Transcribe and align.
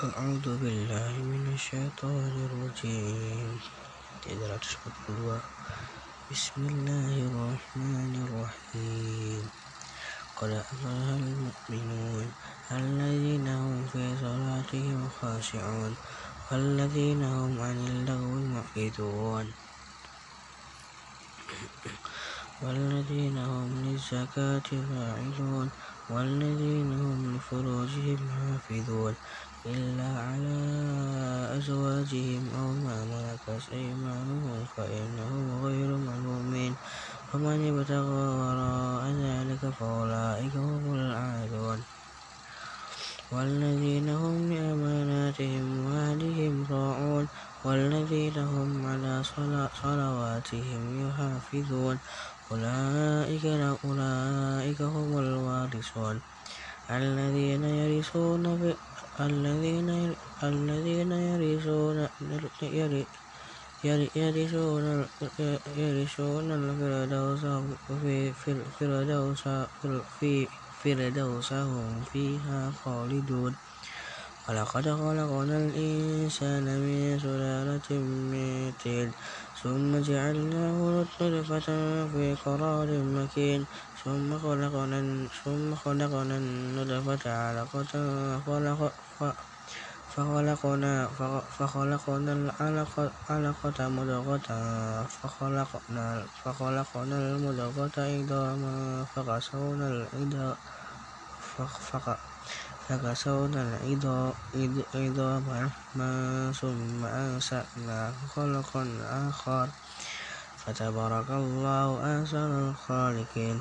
أعوذ 0.00 0.56
بالله 0.64 1.12
من 1.28 1.44
الشيطان 1.52 2.32
الرجيم. 2.48 3.60
بسم 6.30 6.60
الله 6.72 7.14
الرحمن 7.28 8.12
الرحيم. 8.24 9.44
قد 10.40 10.50
أفلح 10.50 11.06
المؤمنون 11.20 12.26
الذين 12.72 13.48
هم 13.48 13.86
في 13.92 14.16
صلاتهم 14.16 15.08
خاشعون 15.08 15.92
والذين 16.48 17.22
هم 17.22 17.60
عن 17.60 17.78
اللغو 17.88 18.34
معرضون. 18.56 19.46
والذين 22.62 23.36
هم 23.38 23.68
للزكاة 23.84 24.68
فاعلون 24.88 25.68
والذين 26.08 26.92
هم 26.92 27.36
لفروجهم 27.36 28.20
حافظون. 28.30 29.14
إلا 29.66 30.08
على 30.18 30.58
أزواجهم 31.58 32.54
أو 32.54 32.72
ما 32.72 33.04
ملكت 33.04 33.68
أيمانهم 33.72 34.64
فإنهم 34.64 35.64
غير 35.64 35.96
ملومين. 35.96 36.76
ومن 37.34 37.58
ابتغى 37.68 38.24
وراء 38.40 39.04
ذلك 39.12 39.70
فأولئك 39.70 40.56
هم 40.56 40.94
العادون. 40.94 41.84
والذين 43.32 44.08
هم 44.08 44.52
لأماناتهم 44.52 45.84
وعهدهم 45.86 46.54
راعون. 46.70 47.28
والذين 47.64 48.38
هم 48.38 48.86
على 48.86 49.22
صلواتهم 49.82 50.82
يحافظون. 51.08 51.98
أولئك 52.52 53.44
أولئك 53.84 54.80
هم 54.82 55.18
الوارثون. 55.18 56.22
الذين 56.90 57.64
يرثون 57.64 58.74
الذين 59.20 60.14
الذين 60.42 61.12
يرثون 61.12 62.08
يرثون 64.16 65.06
يرثون 65.76 66.46
الفردوس 66.52 67.44
في 70.20 70.48
فردوس 70.84 71.52
هم 71.52 72.02
فيها 72.12 72.72
خالدون. 72.84 73.54
ولقد 74.48 74.84
خلقنا 74.84 75.56
الإنسان 75.56 76.64
من 76.64 77.18
سلالة 77.22 77.88
من 78.32 78.72
طين 78.84 79.10
ثم 79.62 79.90
جعلناه 80.00 80.76
نطفة 81.20 81.68
في 82.12 82.36
قرار 82.44 82.88
مكين. 83.16 83.66
ثم 84.04 84.38
خلقنا 84.38 85.28
ثم 85.44 85.74
خلقنا 85.74 86.36
النطفة 86.36 87.24
علقة 87.30 87.92
فخلقنا 90.10 91.08
فخلقنا 91.58 92.32
العلقة 92.32 93.88
مضغة 93.88 94.48
فخلقنا 95.06 96.06
فخلقنا 96.44 97.16
المضغة 97.18 97.96
عظاما 97.98 99.04
فكسونا 99.14 99.88
العظام 99.88 100.56
فكسونا 102.88 103.60
العظام 104.54 105.44
لحما 105.48 106.12
ثم 106.60 107.04
أنشأناه 107.04 108.12
خلقا 108.34 108.82
آخر. 109.28 109.68
فتبارك 110.60 111.30
الله 111.30 111.86
أحسن 112.10 112.50
الخالقين. 112.68 113.60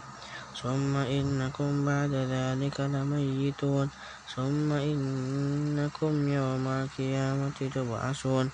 ثم 0.61 0.95
إنكم 0.97 1.85
بعد 1.85 2.13
ذلك 2.13 2.79
لميتون. 2.79 3.89
ثم 4.35 4.71
إنكم 4.71 6.27
يوم 6.27 6.67
القيامة 6.67 7.49
تبعثون. 7.75 8.51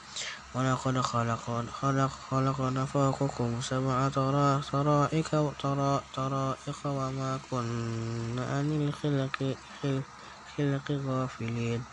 ولقد 0.54 1.02
خلق 1.02 1.70
خلق 1.70 2.08
خلقنا 2.08 2.86
فوقكم 2.86 3.62
سبع 3.62 4.10
طرائق 4.10 5.30
طرائق 6.14 6.80
وما 6.88 7.38
كنا 7.38 8.46
عن 8.46 8.72
الخلق 8.72 9.58
خلق 10.58 10.92
غافلين. 10.92 11.86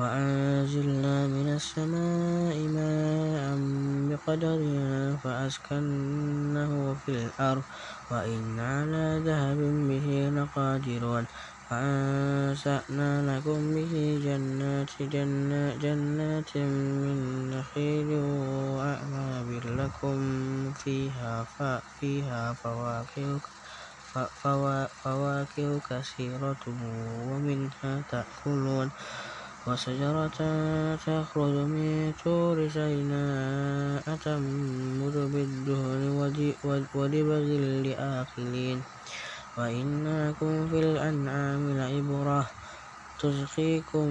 وأنزلنا 0.00 1.26
من 1.26 1.48
السماء 1.48 2.56
ماء 2.68 3.42
بقدر 4.08 4.60
فأسكنه 5.22 6.94
في 6.94 7.10
الأرض 7.24 7.64
وإن 8.10 8.60
على 8.60 9.20
ذهب 9.26 9.60
به 9.88 10.06
لقادرون 10.36 11.26
فأنشأنا 11.68 13.10
لكم 13.30 13.74
به 13.74 13.94
جنات 14.24 15.02
جنات, 15.02 15.76
جنات 15.84 16.56
من 16.56 17.50
نخيل 17.50 18.08
وأعناب 18.76 19.48
لكم 19.50 20.18
فيها 20.72 21.46
فيها 22.00 22.54
فواكه 22.54 23.40
فواكه 25.02 25.80
كثيرة 25.80 26.64
ومنها 27.30 28.04
تأكلون 28.08 28.92
وشجرة 29.66 30.38
تخرج 30.96 31.54
من 31.74 32.12
طور 32.24 32.68
سيناء 32.68 34.16
تنبت 34.16 35.16
بالدهن 35.32 36.02
ودبغ 36.94 37.44
لآكلين. 37.86 38.78
وإن 39.56 39.88
لكم 40.28 40.68
في 40.70 40.78
الأنعام 40.80 41.62
لعبرة. 41.76 42.42
تسقيكم 43.20 44.08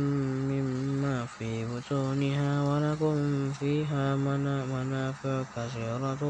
مما 0.52 1.26
في 1.26 1.66
بطونها 1.66 2.52
ولكم 2.70 3.18
فيها 3.52 4.16
منافع 4.16 5.44
كثيرة 5.56 6.22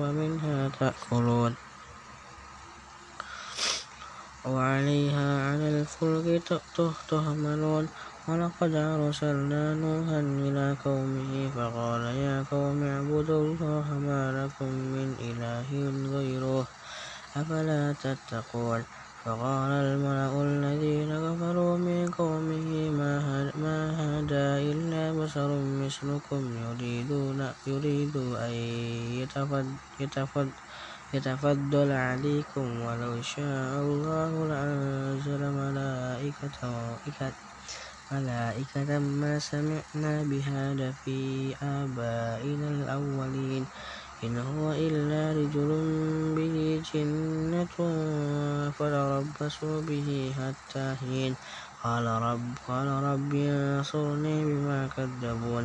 ومنها 0.00 0.68
تأكلون. 0.68 1.52
وعليها 4.44 5.28
على 5.52 5.66
الفلك 5.80 6.42
تهملون. 7.08 7.88
ولقد 8.28 8.74
أرسلنا 8.74 9.74
نوحا 9.74 10.20
إلى 10.46 10.76
قومه 10.84 11.50
فقال 11.56 12.02
يا 12.22 12.44
قوم 12.50 12.82
اعبدوا 12.82 13.42
الله 13.44 13.86
ما 14.08 14.22
لكم 14.38 14.70
من 14.94 15.08
إله 15.28 15.68
غيره 16.14 16.66
أفلا 17.36 17.94
تتقون 18.02 18.82
فقال 19.24 19.70
الملأ 19.70 20.32
الذين 20.42 21.10
كفروا 21.26 21.74
من 21.78 22.10
قومه 22.10 22.70
ما 23.58 23.78
هذا 24.02 24.46
إلا 24.70 25.04
بشر 25.18 25.50
مثلكم 25.82 26.42
يريد 27.66 28.14
أن 28.16 28.52
يتفضل 31.14 31.90
عليكم 31.92 32.66
ولو 32.80 33.22
شاء 33.22 33.72
الله 33.82 34.30
لأنزل 34.50 35.42
ملائكة 35.62 36.56
ملائكة 38.12 38.98
ما 38.98 39.38
سمعنا 39.40 40.14
بهذا 40.28 40.92
في 40.92 41.16
آبائنا 41.62 42.68
الأولين. 42.68 43.64
إن 44.24 44.38
هو 44.38 44.72
إلا 44.72 45.32
رجل 45.32 45.70
به 46.36 46.56
جنة 46.84 47.74
فتربصوا 48.76 49.80
به 49.80 50.08
حتى 50.38 50.86
حين. 51.00 51.32
قال 51.80 52.04
رب 52.06 52.58
قال 52.68 52.88
رب 52.88 53.32
انصرني 53.34 54.36
بما 54.44 54.88
كذبون. 54.92 55.64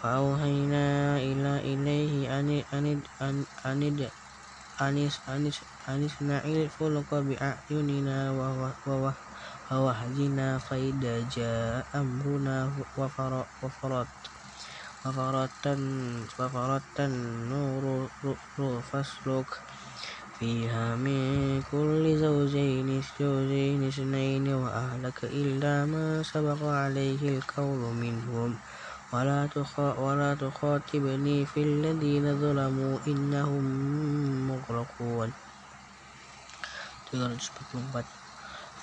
فأوهينا 0.00 1.16
إلى 1.16 1.52
إليه 1.74 2.12
أن 2.40 2.48
أن 2.72 2.86
أن 3.20 3.36
أن 3.64 4.96
أن 5.28 5.46
أن 5.88 6.02
اصنع 6.04 6.42
الفلك 6.44 7.10
بأعيننا 7.14 8.18
ووحينا 9.70 10.58
فإذا 10.58 11.16
جاء 11.36 11.86
أمرنا 11.94 12.74
وفرت 15.14 15.70
النور 17.00 17.84
فاسلك 18.82 19.50
فيها 20.32 20.96
من 20.96 21.62
كل 21.62 22.04
زوجين 22.18 23.02
زوجين 23.18 23.82
اثنين 23.88 24.46
وأهلك 24.54 25.24
إلا 25.24 25.86
ما 25.86 26.22
سبق 26.22 26.62
عليه 26.62 27.38
القول 27.38 27.94
منهم. 27.94 28.60
ولا 29.12 30.34
تخاطبني 30.34 31.46
في 31.46 31.62
الذين 31.62 32.26
ظلموا 32.40 33.00
إنهم 33.06 33.64
مغرقون. 34.50 35.34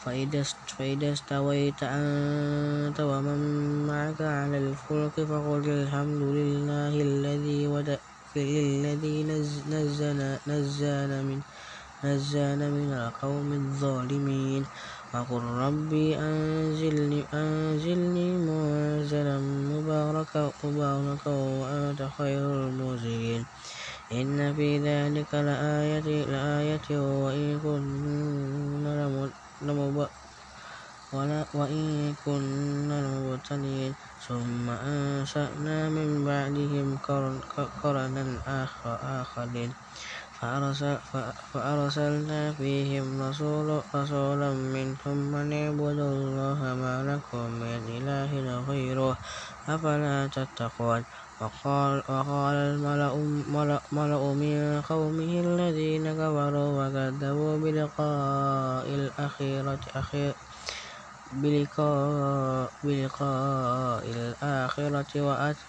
فإذا 0.07 1.11
استويت 1.11 1.83
أنت 1.83 2.99
ومن 2.99 3.39
معك 3.87 4.21
على 4.21 4.57
الفلك 4.57 5.15
فقل 5.29 5.63
الحمد 5.69 6.21
لله 6.39 6.93
الذي 7.09 7.67
الذي 8.37 9.23
نزل 10.47 11.23
من 11.27 11.39
نجانا 12.03 12.67
من 12.69 12.89
القوم 12.93 13.49
الظالمين. 13.53 14.63
وقل 15.13 15.43
ربي 15.43 16.15
أنزلني, 16.19 17.21
أنزلني 17.33 18.27
منزلا 18.47 19.37
مباركا 19.73 20.51
مباركا 20.63 21.31
وأنت 21.31 22.01
خير 22.17 22.45
المنزلين. 22.67 23.45
إن 24.11 24.55
في 24.55 24.69
ذلك 24.79 25.31
لآية, 25.33 26.07
لآية 26.31 26.87
وإن 27.23 27.59
كنا 27.59 29.46
وإن 31.57 32.15
كنا 32.15 32.97
مبتلين 33.01 33.95
ثم 34.27 34.69
أنشأنا 34.69 35.89
من 35.89 36.25
بعدهم 36.25 36.97
قرنا 37.81 38.23
آخرين. 39.21 39.71
فأرسلنا 41.53 42.53
فيهم 42.53 43.21
رسول 43.21 43.83
رسولا 43.95 44.51
منهم 44.53 45.17
من 45.33 45.47
اعبدوا 45.53 46.11
الله 46.13 46.59
ما 46.81 46.95
لكم 47.09 47.45
من 47.57 47.81
إله 47.97 48.31
غيره 48.69 49.17
أفلا 49.67 50.27
تتقون؟ 50.27 51.01
وقال, 51.41 51.97
وقال 52.09 52.55
الملأ 52.55 53.13
ملأ 53.91 54.33
من 54.33 54.81
قومه 54.81 55.31
الذين 55.45 56.05
كفروا 56.13 56.69
وكذبوا 56.87 57.57
بلقاء 57.57 58.85
الأخيرة 58.95 59.79
أخير 59.95 60.33
بلقاء, 61.31 62.71
بلقاء 62.83 64.03
الآخرة 64.11 65.11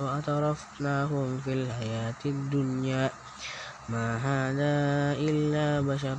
وأترفناهم 0.01 1.39
في 1.39 1.53
الحياة 1.53 2.21
الدنيا. 2.27 3.11
ما 3.89 4.17
هذا 4.17 4.77
إلا 5.21 5.81
بشر 5.81 6.19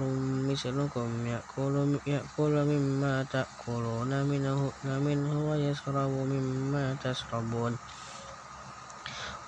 مثلكم 0.50 1.26
يأكل, 1.26 2.00
يأكل 2.06 2.54
مما 2.66 3.24
تأكلون 3.24 4.12
منه, 4.26 4.74
منه 4.84 5.50
ويشرب 5.50 6.12
مما 6.12 6.98
تشربون. 7.02 7.78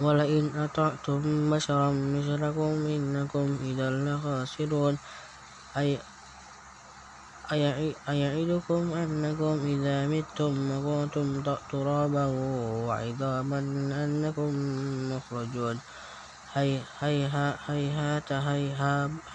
ولئن 0.02 0.46
أطعتم 0.56 1.22
بشرا 1.52 1.90
مثلكم 1.92 2.72
إنكم 2.96 3.48
إذا 3.70 3.90
لخاسرون. 3.90 4.98
أي 5.78 6.00
أيعدكم 8.10 8.82
أنكم 9.04 9.56
إذا 9.74 9.98
متم 10.08 10.56
وكنتم 10.86 11.28
ترابا 11.72 12.26
وعظاما 12.88 13.60
أنكم 14.04 14.52
مخرجون. 15.12 15.78
هيهات 16.56 18.32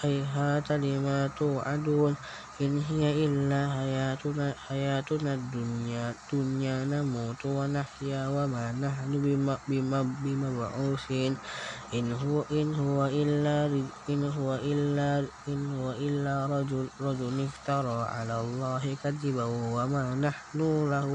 هيهات 0.02 0.68
لما 0.72 1.18
توعدون. 1.38 2.16
إن 2.56 2.80
هي 2.80 3.04
إلا 3.28 3.60
حياتنا, 3.76 4.54
حياتنا 4.56 5.34
الدنيا 5.34 6.16
دنيا 6.32 6.84
نموت 6.88 7.44
ونحيا 7.46 8.28
وما 8.32 8.72
نحن 8.72 9.10
بمبعوثين. 10.24 11.32
إن 11.94 12.06
هو 12.12 12.42
إن 12.48 12.74
هو 12.74 13.06
إلا 13.12 13.68
إن 14.08 14.24
هو 14.24 14.54
إلا 14.56 15.28
إن 15.48 15.60
هو 15.68 15.92
إلا 15.92 16.34
رجل 16.46 16.86
رجل 17.00 17.44
افترى 17.44 17.98
على 18.08 18.36
الله 18.40 18.82
كذبا 19.04 19.44
وما 19.44 20.14
نحن 20.16 20.58
له 20.88 21.08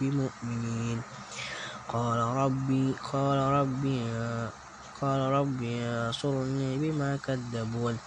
بمؤمنين. 0.00 0.98
قال 1.88 2.18
ربي 2.18 2.84
قال 3.12 3.38
ربي 3.38 3.98
قال 4.98 5.20
رب 5.20 5.62
انصرني 5.62 6.70
بما 6.78 7.16
كذبون. 7.16 7.98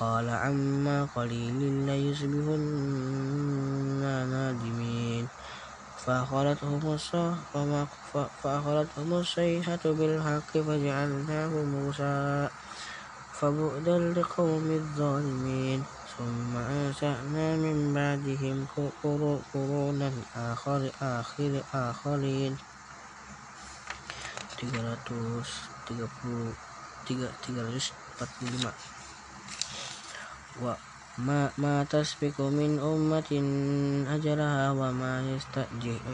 قال 0.00 0.28
عما 0.28 1.04
قليل 1.04 1.60
ليصبحن 1.86 2.60
نادمين 4.32 5.28
فأخذتهم 6.04 6.82
الصيحة 6.92 7.86
فأخذتهم 8.42 9.12
الصيحة 9.14 9.84
بالحق 9.84 10.52
فجعلناهم 10.66 11.64
موسى 11.76 12.48
فبؤدا 13.38 13.98
لقوم 14.16 14.70
الظالمين. 14.70 15.80
ثم 16.16 16.56
أنشأنا 16.56 17.56
من 17.56 17.94
بعدهم 17.94 18.56
قرونا 19.52 20.10
آخر 20.34 20.90
آخر 21.02 21.52
آخرين. 21.74 22.56
300 24.56 24.98
30 25.86 26.56
345 27.46 28.99
وما 30.60 31.50
ما 31.58 31.84
تسبق 31.84 32.40
من 32.40 32.78
أمة 32.78 33.30
أجلها 34.16 34.70
وما 34.70 35.14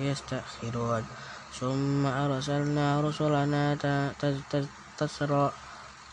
يستأخرون. 0.00 1.04
ثم 1.60 2.06
أرسلنا 2.06 3.00
رسلنا 3.00 3.62
تسرى 4.98 5.52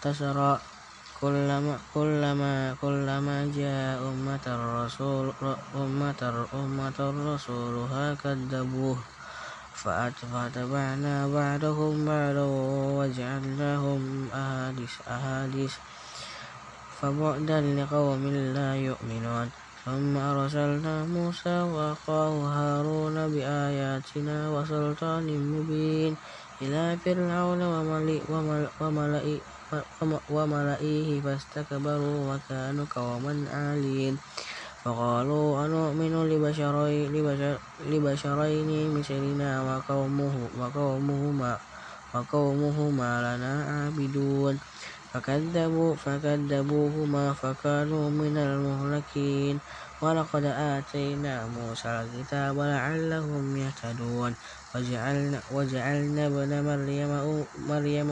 تسرى 0.01 0.59
كلما 1.21 1.75
كلما 1.94 2.75
كلما 2.81 3.38
جاء 3.56 4.00
أمة 4.12 4.45
الرسول 4.47 5.33
أمة 5.75 6.21
أمة 6.53 7.00
رسولها 7.00 8.06
كذبوه 8.13 9.00
فأتبعنا 9.74 11.27
بعدهم 11.27 12.06
بعدا 12.06 12.47
وجعلناهم 12.97 14.01
أهاديث 14.33 14.94
أهاديث 15.07 15.74
فبعدا 17.04 17.60
لقوم 17.62 18.24
لا 18.56 18.80
يؤمنون. 18.80 19.48
ثم 19.84 20.14
أرسلنا 20.18 21.04
موسى 21.06 21.58
وأخاه 21.76 22.34
هارون 22.56 23.16
بآياتنا 23.28 24.38
وسلطان 24.56 25.28
مبين 25.28 26.16
إلى 26.64 26.84
فرعون 27.04 27.62
وملئه 30.32 31.22
فاستكبروا 31.22 32.20
وكانوا 32.36 32.86
قوما 32.96 33.34
عالين. 33.52 34.16
فقالوا 34.84 35.48
أنؤمن 35.66 36.14
لبشرين, 36.32 37.14
مثلنا 38.96 39.52
وقومه 39.68 40.36
وقومهما 40.60 41.54
وقومهما 42.14 43.12
لنا 43.28 43.54
عابدون. 43.70 44.56
فكذبوا 45.13 45.95
فكذبوهما 45.95 47.33
فكانوا 47.33 48.10
من 48.10 48.38
المهلكين. 48.38 49.60
ولقد 50.01 50.44
آتينا 50.45 51.48
موسى 51.48 51.89
الكتاب 52.02 52.59
لعلهم 52.59 53.57
يهتدون. 53.57 54.35
وجعلنا, 54.76 55.40
وجعلنا 55.52 56.28
ابن 56.28 56.52
مريم 56.66 57.11
مريم 57.69 58.09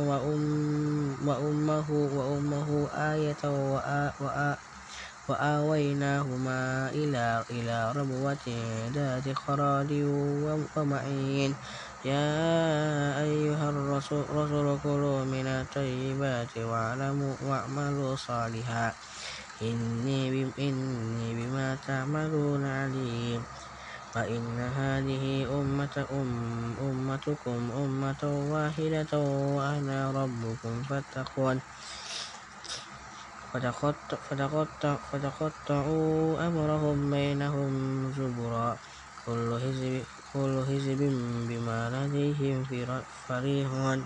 وأمه 1.28 1.88
وأمه 1.90 2.70
آية 2.94 3.44
وآ 4.22 4.58
وآويناهما 5.30 6.90
إلى 6.94 7.46
إلى 7.50 7.78
ربوة 7.96 8.46
ذات 8.96 9.28
قرار 9.48 9.90
ومعين. 10.76 11.52
يا 12.02 13.22
أيها 13.22 13.70
الرسول 13.70 14.80
كلوا 14.82 15.22
من 15.26 15.48
الطيبات 15.48 16.58
واعلموا 16.58 17.36
واعملوا 17.42 18.16
صالحا. 18.16 18.96
إني 19.62 20.54
إني 20.60 21.28
بما 21.38 21.78
تعملون 21.88 22.66
عليم. 22.66 23.46
فإن 24.14 24.60
هذه 24.60 25.46
أمة 25.62 25.96
أم 26.12 26.30
أمتكم 26.82 27.72
أمة 27.72 28.22
واحدة 28.54 29.12
وأنا 29.56 30.12
ربكم 30.12 30.74
فاتقون. 30.84 31.62
فتقطعوا 35.12 36.48
أمرهم 36.48 37.12
بينهم 37.12 37.74
زبرا. 38.12 38.91
كل 39.26 39.50
حزب 39.64 40.04
كل 40.34 40.54
حزب 40.68 41.02
بما 41.50 41.80
لديهم 41.94 42.64
فرحون 43.28 44.00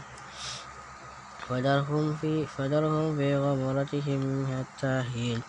فذرهم 1.47 2.15
في 2.15 2.45
فذرهم 2.47 3.15
في 3.15 3.37
غمرتهم 3.37 4.21
حتى 4.47 4.93
حين 5.13 5.39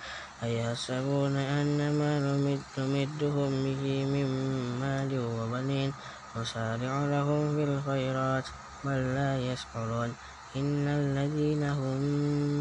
أيحسبون 0.43 1.37
أن 1.37 1.79
ما 1.99 2.13
نمدهم 2.79 3.51
به 3.65 3.85
من 4.05 4.29
مال 4.81 5.11
وبنين. 5.19 5.91
نسارع 6.37 7.07
لهم 7.07 7.57
في 7.57 7.65
الخيرات 7.65 8.47
بل 8.85 9.01
لا 9.17 9.33
يشعرون 9.53 10.11
إن 10.57 10.89
الذين 10.89 11.63
هم 11.65 12.01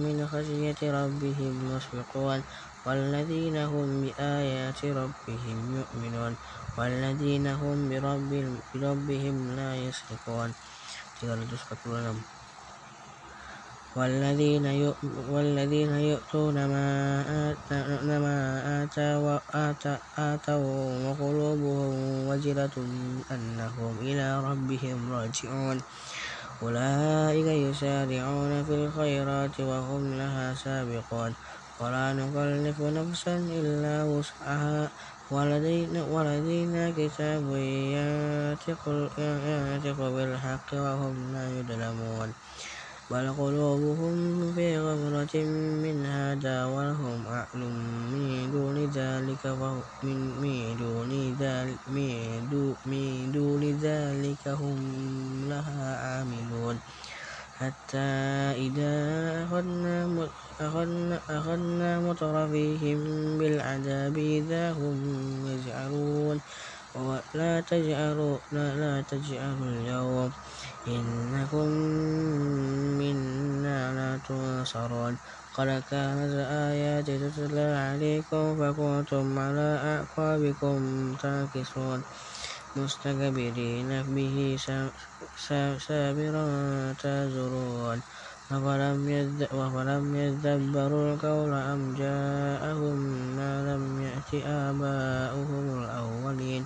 من 0.05 0.27
خشية 0.27 0.79
ربهم 0.83 1.53
مشفقون. 1.75 2.43
والذين 2.85 3.57
هم 3.57 4.01
بآيات 4.01 4.85
ربهم 4.85 5.57
يؤمنون 5.79 6.33
والذين 6.77 7.47
هم 7.47 7.89
برب 7.89 8.31
بربهم 8.73 9.35
لا 9.55 9.71
يشركون. 9.75 10.53
346 11.21 12.21
والذين 13.95 14.65
والذين 15.29 15.93
يؤتون 16.11 16.65
ما 16.65 16.83
آتوا 20.17 20.75
وقلوبهم 21.05 22.27
وجلة 22.27 22.75
أنهم 23.31 23.93
إلى 24.01 24.27
ربهم 24.39 25.13
راجعون. 25.13 25.77
أولئك 26.63 27.47
يسارعون 27.47 28.63
في 28.63 28.73
الخيرات 28.75 29.59
وهم 29.59 30.13
لها 30.13 30.53
سابقون. 30.53 31.33
ولا 31.81 32.13
نكلف 32.13 32.77
نفسا 32.81 33.35
إلا 33.51 34.03
وسعها. 34.03 34.91
ولدينا, 35.31 36.03
ولدينا 36.05 36.91
كتاب 36.91 37.43
ينطق 37.95 38.83
بالحق 40.15 40.69
وهم 40.73 41.15
لا 41.33 41.45
يظلمون. 41.59 42.29
بل 43.11 43.25
قلوبهم 43.37 44.15
في 44.53 44.79
غمرة 44.79 45.35
من 45.83 46.05
هذا 46.05 46.65
ولهم 46.65 47.27
أعل 47.27 47.61
من 48.13 48.51
دون 48.51 48.77
ذلك 48.89 49.43
من 50.03 50.77
دون 50.77 51.11
ذلك 51.37 51.79
من 52.85 53.31
دون 53.31 53.63
ذلك 53.77 54.47
هم 54.47 54.77
لها 55.49 55.85
عاملون. 55.95 56.79
حتى 57.55 57.97
إذا 58.67 58.93
أخذنا 59.45 59.95
أخذنا, 60.59 61.23
أخذنا 61.29 61.99
مترفيهم 61.99 62.99
بالعذاب 63.39 64.17
إذا 64.17 64.71
هم 64.73 64.97
يجعلون. 65.47 66.41
ولا 66.95 67.61
تجعلوا 67.61 68.39
لا, 68.51 68.67
لا 68.75 69.01
تجعلوا 69.01 69.65
اليوم 69.69 70.31
إنكم 70.87 71.67
منا 72.99 73.79
لا 73.97 74.11
تنصرون. 74.27 75.19
قد 75.53 75.67
كانت 75.91 76.33
آيات 76.69 77.07
تتلى 77.07 77.67
عليكم 77.87 78.43
فكنتم 78.59 79.39
على 79.39 79.69
أعقابكم 79.91 80.77
تنكسون. 81.21 82.03
مستكبرين 82.75 84.03
به 84.15 84.57
سابرا 85.87 86.45
تزرون. 87.03 87.99
أفلم 88.51 89.09
يدبروا 90.15 91.13
القول 91.13 91.53
أم 91.53 91.81
جاءهم 91.97 92.97
ما 93.37 93.53
لم 93.69 93.83
يأت 94.01 94.31
آباؤهم 94.45 95.65
الأولين؟ 95.83 96.63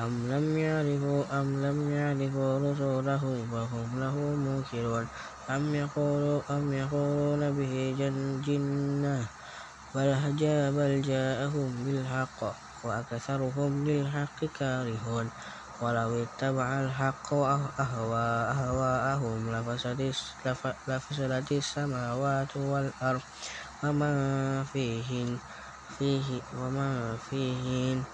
أم 0.00 0.12
لم 0.32 0.58
يعرفوا 0.58 1.22
أم 1.40 1.48
لم 1.66 1.78
يعرفوا 1.92 2.50
رسوله 2.64 3.22
فهم 3.52 3.88
له 4.00 4.16
منكرون 4.44 5.06
أم 5.50 5.74
يقولوا 5.74 6.40
أم 6.50 6.72
يقولون 6.72 7.42
به 7.58 7.74
جنة 8.46 9.28
بل 9.94 11.02
جاءهم 11.02 11.70
بالحق. 11.84 12.67
وأكثرهم 12.84 13.84
للحق 13.84 14.44
كارهون. 14.44 15.30
ولو 15.80 16.10
اتبع 16.22 16.68
الحق 16.84 17.34
أهواءهم 18.54 19.38
لفسدت 20.88 21.48
السماوات 21.52 22.56
والأرض 22.56 23.22
وما 23.82 24.14
فيهن 24.64 25.40
فيه 25.86 26.42
وما 26.52 27.16
فيهن. 27.16 28.06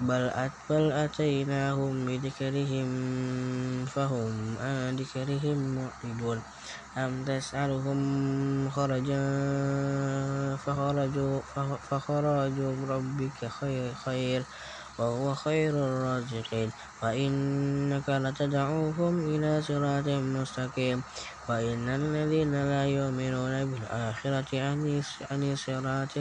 بل 0.00 0.30
بل 0.68 0.92
أتيناهم 0.92 2.06
بذكرهم 2.06 2.88
فهم 3.86 4.58
عن 4.58 4.96
ذكرهم 4.96 5.58
معرضون. 5.76 6.44
أم 6.96 7.24
تسألهم 7.24 8.70
خرجا 8.70 9.22
فخرجوا 10.56 11.42
فخراج 11.82 12.60
ربك 12.60 13.48
خير, 13.48 13.94
خير 13.94 14.46
وهو 14.98 15.34
خير 15.34 15.74
الرازقين. 15.74 16.72
وإنك 17.02 18.08
لتدعوهم 18.08 19.14
إلى 19.26 19.62
صراط 19.62 20.08
مستقيم. 20.08 21.04
وإن 21.48 21.88
الذين 21.88 22.54
لا 22.54 22.86
يؤمنون 22.86 23.70
بالآخرة 23.70 24.50
عن 25.30 25.42
الصراط 25.52 26.18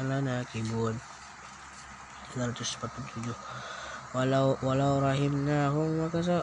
لناكبون. 0.00 1.00
ولو, 4.14 4.58
ولو 4.62 4.98
رحمناهم 4.98 5.88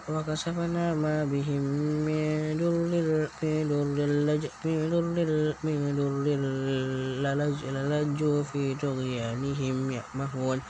وكسفنا 0.08 0.96
ما 0.96 1.26
بهم 1.26 1.64
من 2.08 2.58
در 2.58 4.12
للجوا 7.76 8.44
في 8.44 8.76
طغيانهم 8.76 9.92
يعمهون 9.92 10.62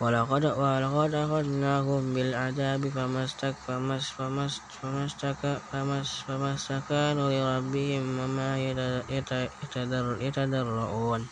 ولقد 0.00 0.44
ولقد 0.44 1.14
أخذناهم 1.14 2.14
بالعذاب 2.14 2.88
فما 2.88 3.26
فما 3.66 3.98
فما 4.08 6.02
فما 6.26 6.54
استكانوا 6.54 7.28
لربهم 7.32 8.04
وما 8.18 8.50
يتضرعون 10.20 11.28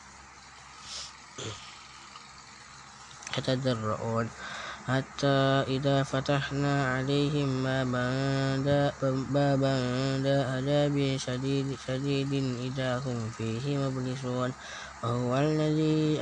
يتضرعون 3.39 4.31
حتى 4.83 5.39
إذا 5.79 6.03
فتحنا 6.03 6.75
عليهم 6.95 7.63
بابا 9.35 9.75
ذا 10.27 10.39
عذاب 10.53 10.97
شديد, 11.17 11.79
شديد 11.79 12.33
إذا 12.59 12.99
هم 12.99 13.31
فيه 13.31 13.79
مبلسون. 13.79 14.51
وهو 15.03 15.31
الذي 15.39 16.19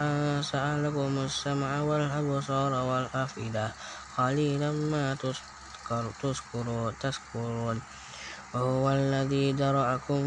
أنشأ 0.00 0.76
لكم 0.86 1.12
السمع 1.18 1.70
والأبصار 1.82 2.72
والأفئدة. 2.72 3.74
قليلا 4.18 4.70
ما 4.72 5.06
تذكرون. 7.02 7.78
وهو 8.54 8.84
الذي 8.90 9.52
ذرأكم 9.52 10.22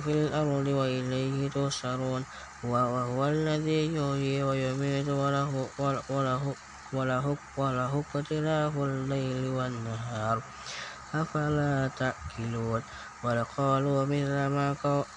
في 0.00 0.12
الأرض 0.28 0.66
وإليه 0.68 1.50
تحشرون. 1.50 2.24
وهو 2.64 3.28
الذي 3.28 3.94
يحيي 3.94 4.42
ويميت 4.42 5.08
وله, 5.08 5.68
وله, 5.78 6.54
وله, 6.92 7.36
وله 7.56 7.92
اختلاف 8.14 8.74
الليل 8.76 9.44
والنهار. 9.46 10.42
أفلا 11.14 11.90
تأكلون؟ 11.98 12.82
ولقالوا 13.24 14.04
مثل 14.04 14.36
ما 14.50 14.76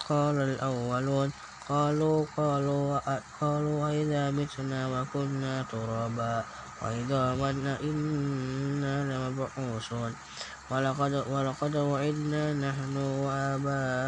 قال 0.10 0.36
الأولون؟ 0.42 1.32
قالوا 1.70 2.26
قالوا 2.38 3.00
قالوا 3.42 3.90
أئذا 3.90 4.32
متنا 4.32 4.82
وكنا 4.94 5.66
ترابا 5.72 6.44
وعظاما 6.82 7.78
إنا 7.84 8.94
لمبعوثون. 9.10 10.14
ولقد, 10.72 11.14
ولقد 11.30 11.76
وعدنا 11.76 12.54
نحن 12.54 12.98
وآباؤنا 12.98 14.01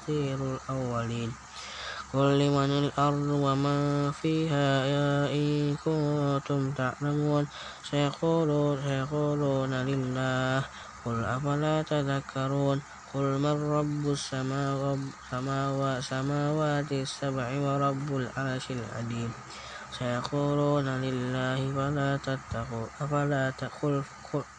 أساطير 0.00 0.40
الأولين. 0.56 1.30
قل 2.12 2.38
لمن 2.40 2.70
الأرض 2.84 3.28
ومن 3.44 4.10
فيها 4.12 4.68
إن 5.28 5.76
كنتم 5.76 6.72
تعلمون. 6.72 7.44
سيقولون, 7.84 8.80
سيقولون 8.82 9.72
لله. 9.74 10.64
قل 11.04 11.24
أفلا 11.24 11.82
تذكرون. 11.82 12.82
قل 13.12 13.26
من 13.44 13.56
رب 13.76 14.02
السماوات 16.00 16.92
السبع 16.92 17.48
ورب 17.60 18.08
العرش 18.16 18.70
العظيم. 18.70 19.30
سيقولون 19.92 20.88
لله 20.88 21.60
فلا 21.76 22.10
تتقون 22.16 22.88
أفلا 23.00 23.50
تقول 23.50 24.04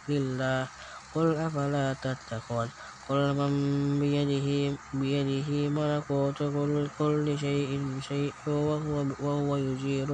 لله. 0.08 0.70
قل 1.12 1.28
أفلا 1.36 1.94
تتقون. 1.94 2.70
قل 3.08 3.34
من 3.40 3.54
بيده 4.00 4.78
بيده 4.94 5.50
ملكوت 5.78 6.40
كل 6.98 7.38
شيء 7.38 8.00
شيء 8.00 8.36
وهو, 8.48 8.96
وهو 9.20 9.56
يجير 9.58 10.10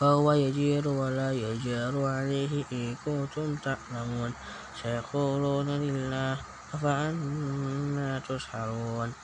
وهو 0.00 0.32
يجير 0.32 0.88
ولا 0.88 1.32
يجار 1.32 1.94
عليه 2.16 2.66
إن 2.72 2.96
كنتم 2.96 3.56
تعلمون. 3.56 4.32
سيقولون 4.72 5.68
لله 5.70 6.40
أفأنا 6.74 8.18
تسحرون؟ 8.26 9.14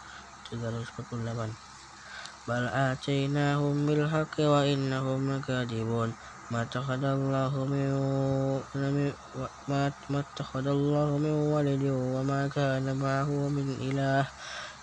تدرس 0.44 0.88
بكل 0.98 1.24
لبن 1.26 1.50
بل 2.48 2.64
آتيناهم 2.88 3.86
بالحق 3.86 4.34
وإنهم 4.40 5.20
لكاذبون. 5.32 6.10
ما 6.48 6.62
اتخذ 6.64 7.04
الله 7.04 7.52
من 7.64 7.92
ما 9.68 9.92
اتخذ 10.24 10.66
الله 10.66 11.08
من 11.20 11.34
ولد 11.52 11.84
وما 11.92 12.48
كان 12.48 12.96
معه 12.96 13.30
من 13.52 13.68
إله. 13.84 14.24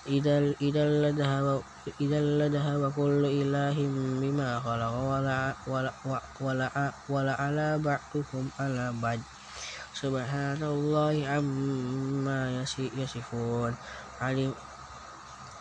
إذا 0.05 0.85
لذهب 0.85 1.61
إذا 2.01 2.21
لذهب 2.21 2.81
كل 2.93 3.23
إله 3.25 3.77
بما 4.21 4.49
خلق 4.61 4.93
ولعلى 7.09 7.69
بعضكم 7.81 8.43
على 8.59 8.85
بعض. 9.01 9.19
سبحان 9.97 10.61
الله 10.61 11.13
عما 11.25 12.41
يصفون. 12.77 13.73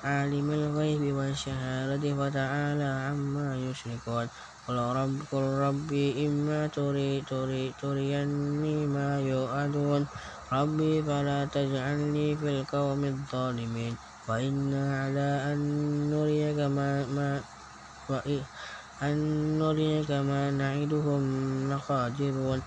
عالم 0.04 0.48
الغيب 0.52 1.02
والشهادة 1.16 2.04
فتعالى 2.20 2.90
عما 3.08 3.56
يشركون. 3.56 4.28
قل 4.66 4.76
رب 4.98 5.22
قل 5.30 5.42
ربي 5.64 6.26
إما 6.26 6.66
تري 6.72 7.20
تري 7.30 7.72
تريني 7.78 8.86
ما 8.86 9.20
يوعدون. 9.20 10.08
ربي 10.52 11.02
فلا 11.04 11.44
تجعلني 11.44 12.36
في 12.40 12.48
القوم 12.60 13.04
الظالمين. 13.04 13.94
وإنا 14.28 14.82
على 15.04 15.28
أن 15.52 15.60
نريك 16.10 16.58
ما, 16.76 17.06
ما 17.06 17.44
أن 19.02 19.18
نريك 19.58 20.10
ما 20.10 20.50
نعدهم 20.50 21.22
لقادرون 21.72 22.60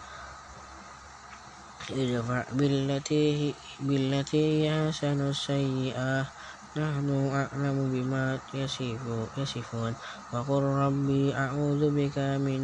ادفع 1.92 2.44
بالتي 2.58 3.56
بالتي 3.80 4.38
هي 4.38 4.88
أحسن 4.88 5.22
السيئة. 5.22 6.37
نحن 6.78 7.10
أعلم 7.34 7.78
بما 7.92 8.40
يصفون 8.54 9.94
وقل 10.34 10.64
ربي 10.64 11.34
أعوذ 11.34 11.84
بك 11.90 12.18
من 12.38 12.62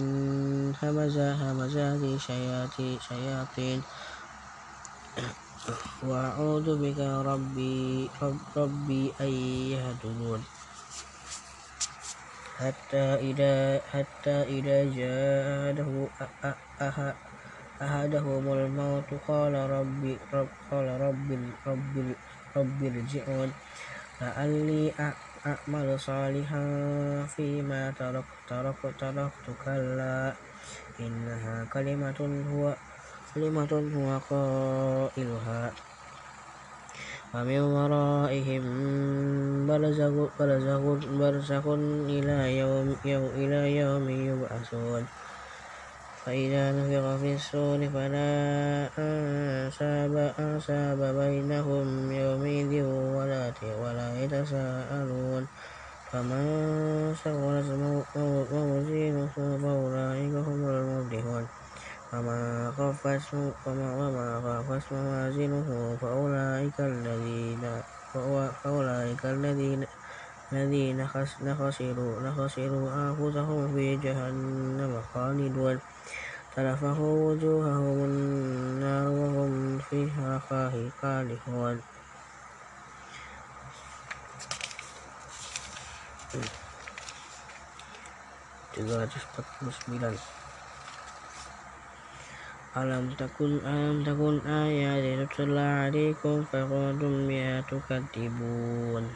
همزات 0.77 2.03
الشياطين 2.79 3.79
وأعوذ 6.03 6.67
بك 6.84 7.00
ربي 7.00 8.10
رب 8.22 8.39
ربي 8.58 9.03
أن 9.22 9.32
يهدون 9.74 10.41
حتى 12.58 13.05
إذا 13.34 13.82
حتى 13.91 14.38
إذا 14.62 14.79
جاء 14.93 16.10
أحده 16.82 17.15
أحدهم 17.82 18.53
الموت 18.53 19.10
قال 19.27 19.53
ربي 19.53 20.20
رب 20.34 20.50
قال 20.72 20.88
ربي 21.01 21.36
ربي 21.67 22.15
ربي 22.58 22.88
ارجعون 22.88 23.50
لعلي 24.22 24.93
أعمل 25.46 26.00
صالحا 26.00 26.63
فيما 27.36 27.93
تركت 28.00 28.25
تركت 28.50 28.93
تركت 29.00 29.48
كلا 29.65 30.34
إنها 31.00 31.65
كلمة 31.74 32.20
هو 32.51 32.75
كلمة 33.36 33.74
هو 33.96 34.10
قائلها 34.29 35.72
ومن 37.34 37.60
ورائهم 37.60 38.63
برزخ 39.67 40.13
برزخ 41.20 41.65
إلى 42.13 42.58
يوم, 42.58 42.88
يوم 43.05 43.29
إلى 43.41 43.62
يوم 43.77 44.10
يبعثون 44.10 45.03
فإذا 46.25 46.72
نفخ 46.72 47.22
في 47.22 47.36
الصور 47.36 47.80
فلا 47.94 48.32
أنساب 49.00 50.34
أنساب 50.39 51.00
بينهم 51.20 52.12
يومئذ 52.12 52.84
ولا 53.18 53.51
ولا 53.84 54.10
يتساءلون. 54.24 55.48
فمن 56.12 56.46
ثقلت 57.24 57.68
موازينه 58.51 59.36
فأولئك 59.36 60.34
هم 60.48 60.62
المفلحون. 60.70 61.48
وما 62.13 62.72
خفت 62.77 63.34
وما 63.68 64.63
خفت 64.70 64.94
موازينه 64.94 65.98
فأولئك 66.01 66.80
الذين 66.80 67.63
فأولئك 68.63 69.25
الذين 69.25 69.86
الذين 70.52 71.08
خسروا 71.08 72.30
خسروا 72.30 72.87
أنفسهم 72.94 73.75
في 73.75 73.97
جهنم 73.97 75.02
خالدون 75.14 75.78
تلفه 76.56 77.00
وجوههم 77.00 77.99
النار 78.04 79.08
وهم 79.08 79.78
فيها 79.78 80.40
خالدون 81.02 81.80
349 88.78 90.19
Alam 92.78 93.10
takun 93.19 93.58
alam 93.67 94.06
takun 94.06 94.38
ayat 94.45 95.26
tutla 95.34 95.91
alaikum 95.91 96.47
faqadum 96.47 97.26
ya 97.26 97.58
tukatibun 97.67 99.08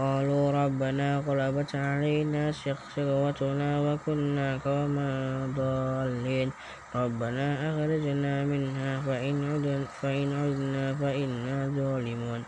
قالوا 0.00 0.44
ربنا 0.50 1.08
غلبت 1.26 1.72
علينا 1.76 2.42
شقوتنا 2.56 3.70
وكنا 3.84 4.48
قوما 4.64 5.10
ضالين. 5.52 6.48
ربنا 6.96 7.46
أخرجنا 7.70 8.34
منها 8.52 8.90
فإن 9.06 9.36
عدنا 9.44 9.86
فإن 10.00 10.28
عدنا 10.32 10.84
فإنا 11.00 11.56
ظالمون. 11.68 12.40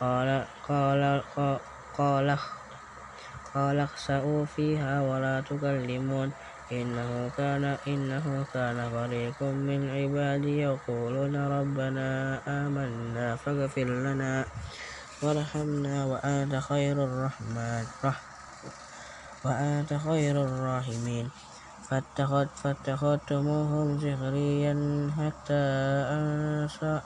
قال 0.00 0.28
قال 0.68 1.02
قال 1.92 2.28
قال 3.54 3.76
اخسأوا 3.88 4.44
فيها 4.44 4.94
ولا 5.04 5.40
تكلمون. 5.44 6.28
إنه 6.72 7.30
كان 7.36 7.64
إنه 7.86 8.44
كان 8.54 8.78
فريق 8.96 9.42
من 9.42 9.80
عبادي 9.96 10.58
يقولون 10.58 11.36
ربنا 11.36 12.08
آمنا 12.48 13.36
فاغفر 13.36 13.88
لنا. 14.06 14.48
وارحمنا 15.24 15.96
وأنت 16.04 16.54
خير 16.68 16.96
الرحمن 17.08 17.84
وأنت 19.44 19.90
خير 20.06 20.34
الراحمين. 20.48 21.26
فاتخذ 21.88 22.46
فاتخذتموهم 22.62 23.86
سخريا 24.04 24.74
حتى 25.18 25.64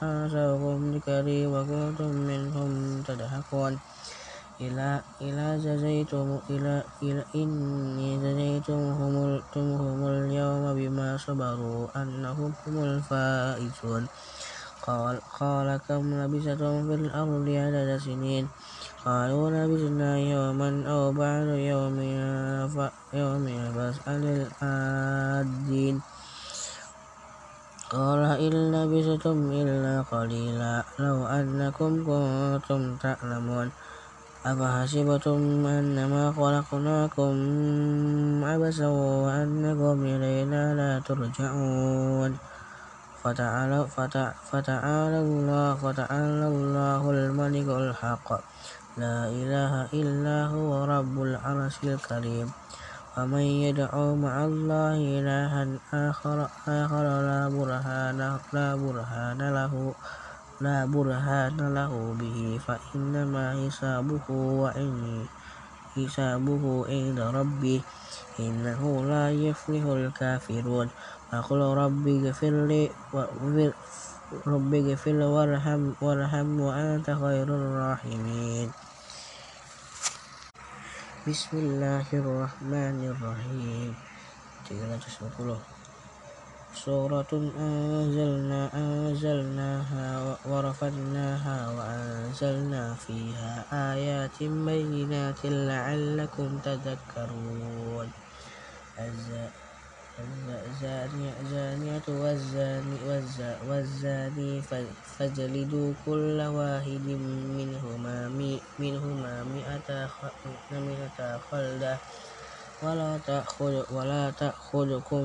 أنسوكم 0.03 0.79
ذكري 0.95 1.41
وكنتم 1.47 2.13
منهم 2.31 2.71
تضحكون. 3.03 3.73
إلى 4.61 5.03
إلى 5.23 5.47
جزيتم 5.65 6.29
إلى 6.51 6.75
إلى 7.03 7.23
إني 7.35 8.11
جزيتمهم 8.25 9.15
اليوم 10.07 10.65
بما 10.79 11.09
صبروا 11.17 12.03
أنهم 12.03 12.51
هم 12.67 12.75
الفائزون. 12.85 14.03
قال, 14.89 15.21
قال 15.41 15.69
كم 15.89 16.05
لبثتم 16.17 16.75
في 16.89 16.95
الأرض 16.95 17.47
عدد 17.49 18.01
سنين؟ 18.01 18.49
قالوا 19.05 19.51
لبثنا 19.53 20.19
يوما 20.19 20.71
أو 20.89 21.13
بعد 21.13 21.49
يوم 21.73 21.97
يوم 23.13 23.45
فاسأل 23.77 24.25
العادين 24.41 26.01
قال 27.91 28.21
إن 28.41 28.55
لبثتم 28.73 29.39
إلا 29.53 29.95
قليلا 30.09 30.75
لو 30.99 31.19
أنكم 31.27 31.91
كنتم 32.09 32.97
تعلمون. 32.97 33.69
أفحسبتم 34.47 35.41
أنما 35.67 36.33
خلقناكم 36.33 37.35
عبثا 38.45 38.89
وأنكم 38.89 39.97
إلينا 40.05 40.63
لا 40.81 40.93
ترجعون. 41.05 42.33
فتعالى, 43.25 43.79
فتعالى 44.53 45.19
الله 45.19 45.75
فتعالى 45.75 46.47
الله 46.55 47.03
الملك 47.11 47.69
الحق. 47.69 48.29
لا 48.99 49.19
إله 49.27 49.73
إلا 49.93 50.39
هو 50.55 50.85
رب 50.85 51.15
العرش 51.23 51.77
الكريم. 51.85 52.49
ومن 53.19 53.47
يدعو 53.67 54.15
مع 54.15 54.45
الله 54.45 54.95
إلها 55.19 55.67
آخر, 55.91 56.39
آخر 56.69 57.07
لا 57.29 57.51
برهان 57.51 58.19
لا 58.55 58.71
برهان 58.79 59.41
له 59.43 59.95
لا 60.61 60.87
برهان 60.87 61.59
له 61.75 61.93
به 62.21 62.39
فإنما 62.67 63.45
حسابه 63.59 64.27
وعند 64.31 65.27
حسابه 65.99 66.63
عند 66.87 67.19
ربه 67.21 67.81
إنه 68.39 68.81
لا 69.11 69.27
يفلح 69.31 69.85
الكافرون. 69.85 70.89
وقل 71.29 71.61
رب 71.61 72.09
اغفر 72.09 72.55
لي 72.73 72.89
رب 74.49 74.73
اغفر 74.75 75.19
وارحم 75.35 75.83
وارحم 76.01 76.49
وأنت 76.61 77.05
خير 77.05 77.49
الراحمين. 77.61 78.69
بسم 81.29 81.53
الله 81.53 82.09
الرحمن 82.13 82.99
الرحيم. 83.13 83.93
310 84.73 85.61
سورة 86.73 87.33
أنزلنا 87.61 88.61
أنزلناها 88.73 90.09
ورفعناها 90.49 91.59
وأنزلنا 91.77 92.85
فيها 93.05 93.53
آيات 93.93 94.39
بينات 94.41 95.41
لعلكم 95.45 96.49
تذكرون. 96.65 98.09
الزانية 100.19 102.03
والزاني, 102.09 102.99
والزاني 103.69 104.63
فاجلدوا 105.19 105.95
كل 106.07 106.39
واحد 106.43 107.07
منهما 107.59 108.17
منهما 108.79 109.35
مئة 110.71 111.39
خلدة 111.39 111.99
ولا 112.83 113.19
تأخذ 113.27 113.75
ولا 113.95 114.31
تأخذكم 114.31 115.25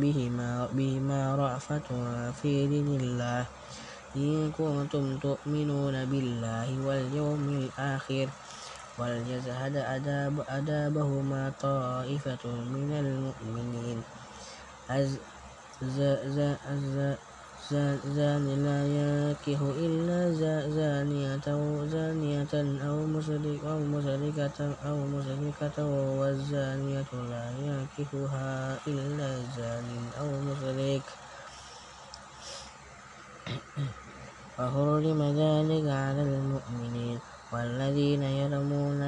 بهما 0.00 0.50
بهما 0.74 1.20
رأفة 1.36 1.88
في 2.32 2.66
دين 2.66 3.00
الله 3.00 3.46
إن 4.16 4.50
كنتم 4.52 5.18
تؤمنون 5.18 6.04
بالله 6.04 6.68
واليوم 6.86 7.44
الآخر 7.48 8.26
وليشهد 8.98 9.76
أداب 9.76 10.34
أدابهما 10.48 11.52
طائفة 11.60 12.44
من 12.46 12.90
المؤمنين. 12.92 14.15
زان 18.16 18.46
لا 18.66 18.78
ينكح 18.86 19.60
إلا 19.62 20.18
زانية 20.70 21.36
زانية 21.86 22.54
أو 22.88 23.06
مشرك 23.06 23.60
أو 23.64 23.78
مشركة 23.84 24.58
أو 24.88 24.98
مشركة 25.06 25.76
والزانية 26.20 27.10
لا 27.12 27.46
ينكحها 27.58 28.80
إلا 28.86 29.30
زان 29.56 30.12
أو 30.18 30.40
مشرك. 30.40 31.06
وحرم 34.58 35.20
ذلك 35.22 35.84
على 35.90 36.22
المؤمنين. 36.22 37.20
والذين 37.52 38.22
يرمون 38.22 39.02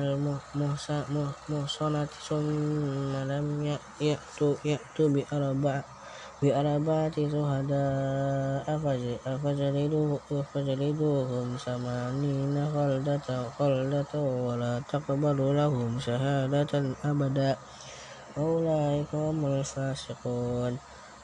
المحصنات 1.51 2.11
ثم 2.29 3.13
لم 3.17 3.77
يأتوا, 4.01 4.55
يأتوا 4.65 5.09
بأربع 5.09 5.83
بأربعة 6.43 7.17
شهداء 7.35 8.67
فجلدوهم 10.55 11.57
ثمانين 11.57 12.55
خلدة 12.75 13.29
خلدة 13.59 14.13
ولا 14.15 14.75
تقبل 14.89 15.39
لهم 15.57 16.01
شهادة 16.01 16.73
أبدا. 17.05 17.57
أولئك 18.39 19.15
هم 19.15 19.47
الفاسقون. 19.47 20.79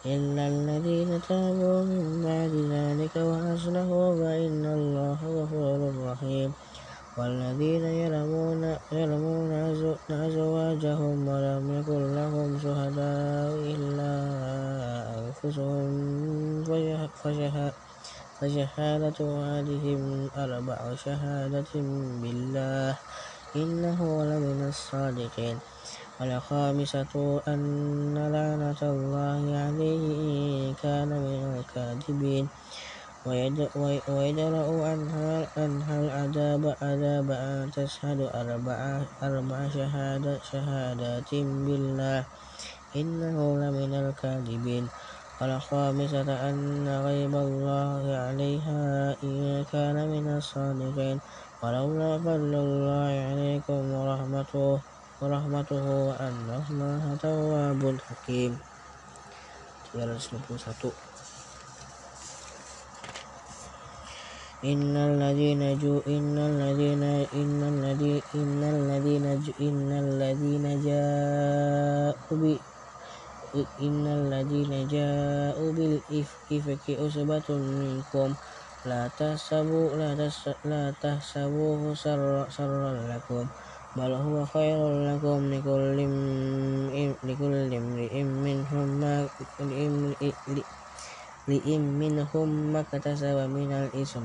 إلا 0.07 0.45
الذين 0.49 1.11
تابوا 1.29 1.81
من 1.87 2.07
بعد 2.27 2.55
ذلك 2.75 3.15
وأصلحوا 3.17 4.09
فإن 4.21 4.65
الله 4.67 5.19
غفور 5.23 5.81
رحيم. 6.11 6.51
والذين 7.17 7.85
يرمون 8.93 9.53
أزواجهم 10.11 11.29
ولم 11.29 11.65
يكن 11.79 12.03
لهم 12.15 12.59
شهداء 12.59 13.55
إلا 13.79 14.13
أنفسهم. 15.23 15.91
فشهادة 18.41 19.19
أحدهم 19.23 20.03
أربع 20.37 20.95
شهادة 20.95 21.73
بالله. 22.23 22.99
إنه 23.57 24.01
لمن 24.25 24.61
الصادقين. 24.69 25.59
والخامسة 26.21 27.15
أن 27.49 28.19
لعنة 28.19 28.81
الله 28.83 29.43
عليه 29.57 30.05
إن 30.71 30.75
كان 30.75 31.09
من 31.09 31.41
الكاذبين. 31.63 32.49
ويدرأ 33.25 34.69
عنها 35.57 35.97
العذاب 36.01 36.63
عذاب 36.83 37.29
أن 37.31 37.71
تشهد 37.73 38.21
أربع, 38.21 38.79
شهادات 40.53 41.31
بالله. 41.33 42.25
إنه 42.97 43.39
لمن 43.63 43.93
الكاذبين. 43.95 44.85
والخامسة 45.41 46.29
أن 46.51 46.89
غيب 47.05 47.35
الله 47.35 48.03
عليها 48.29 49.17
إن 49.25 49.65
كان 49.73 49.97
من 50.09 50.27
الصادقين. 50.37 51.19
ولولا 51.65 52.11
فضل 52.19 52.53
الله 52.55 53.13
عليكم 53.33 53.83
ورحمته 53.93 54.81
ورحمته 55.21 55.85
وأن 56.09 56.49
الله 56.71 57.03
تواب 57.25 57.83
حكيم. 58.05 58.53
391 59.93 61.04
إن 64.65 64.97
الذين 64.97 65.77
جو 65.77 66.01
إن 66.09 66.39
الذين 66.41 67.05
إن 67.37 67.61
الذين 67.61 68.25
إن 68.33 68.61
الذين 68.65 69.27
إن 69.61 69.91
الذين 69.93 70.67
جاءوا 70.81 72.37
ب 72.41 72.57
إن 73.55 74.05
الذين 74.07 74.73
جاءوا 74.89 75.71
بالإفك 75.73 76.85
عصبة 76.89 77.49
منكم 77.51 78.29
لا 78.89 79.03
تحسبوا 79.19 79.87
لا 80.01 80.11
لا 80.65 80.85
تحسبوه 81.03 81.95
سرا 81.95 82.93
لكم 83.13 83.45
بل 83.97 84.13
هو 84.13 84.45
خير 84.45 84.81
لكم 85.09 85.39
لكل 85.55 85.99
لكل 87.29 87.71
امرئ 87.75 88.15
منهم 88.23 88.89
ما 89.01 89.29
لئن 91.49 91.83
منهم 91.99 92.49
ما 92.73 92.81
اكتسب 92.81 93.37
من 93.53 93.71
الإثم 93.73 94.25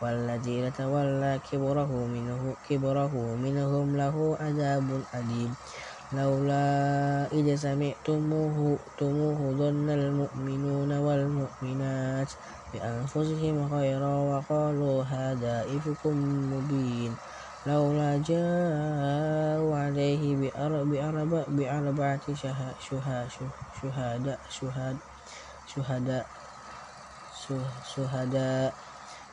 والذي 0.00 0.70
تولى 0.70 1.40
كبره 1.44 2.06
منه 2.06 2.56
كبره 2.62 3.14
منهم 3.36 3.96
له 3.96 4.36
عذاب 4.40 5.04
أليم. 5.14 5.56
لولا 6.12 6.64
إذ 7.32 7.46
سمعتموه 7.56 8.78
تموه 8.98 9.40
ظن 9.60 9.88
المؤمنون 9.90 10.90
والمؤمنات 10.92 12.30
بأنفسهم 12.72 13.68
خيرا 13.68 14.14
وقالوا 14.30 15.04
هذا 15.04 15.54
إفك 15.76 16.06
مبين. 16.52 17.18
لولا 17.66 18.10
جاءوا 18.24 19.76
عليه 19.76 20.50
بأربعة 21.48 22.24
شهداء 22.32 22.76
شهداء 23.68 24.40
شهداء 27.82 28.74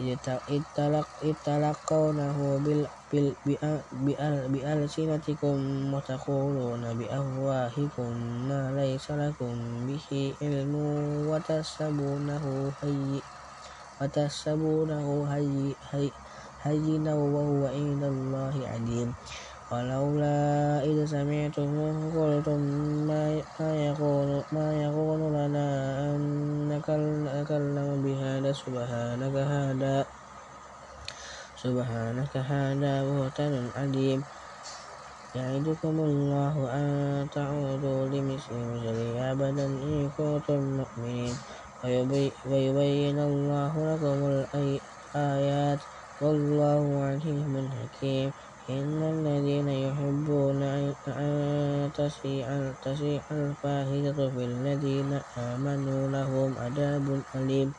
إذ 0.00 0.16
تلقونه 1.44 2.38
بألسنتكم 4.52 5.56
وتقولون 5.94 6.82
بأفواهكم 6.98 8.12
ما 8.48 8.62
ليس 8.76 9.10
لكم 9.10 9.54
به 9.88 10.34
علم 10.42 10.74
وتحسبونه 11.28 12.44
هينا 16.66 17.14
وهو 17.14 17.66
عند 17.66 18.02
الله 18.04 18.54
عليم 18.68 19.08
ولولا 19.66 20.38
إذ 20.86 21.04
سمعتموه 21.04 21.96
قلتم 22.14 22.60
ما 23.10 23.24
يكون 23.58 24.42
ما 24.52 24.68
يكون 24.84 25.20
لنا 25.34 25.66
أن 26.06 26.20
نتكلم 26.70 27.88
بهذا 28.04 28.52
سبحانك 28.52 29.34
هذا 29.34 30.06
سبحانك 31.58 32.34
هذا 32.36 32.94
بهتان 33.04 33.54
عظيم 33.76 34.20
يعدكم 35.34 35.94
الله 36.00 36.54
أن 36.72 37.26
تعودوا 37.34 38.06
لمثل 38.08 38.54
مثله 38.54 39.32
أبدا 39.32 39.66
إن 39.66 40.10
كنتم 40.16 40.60
مؤمنين. 40.80 41.34
ويبين 42.46 43.18
الله 43.18 43.72
لكم 43.90 44.18
الآيات 44.54 45.80
والله 46.22 46.82
عليم 47.02 47.52
حكيم. 47.76 48.30
إن 48.66 48.98
الذين 48.98 49.68
يحبون 49.68 50.62
أن 51.06 51.90
تشيع 51.94 52.46
الفاحشة 53.30 54.18
في 54.34 54.42
الذين 54.44 55.20
آمنوا 55.38 56.02
لهم 56.08 56.58
عذاب 56.58 57.22
أليم 57.34 57.72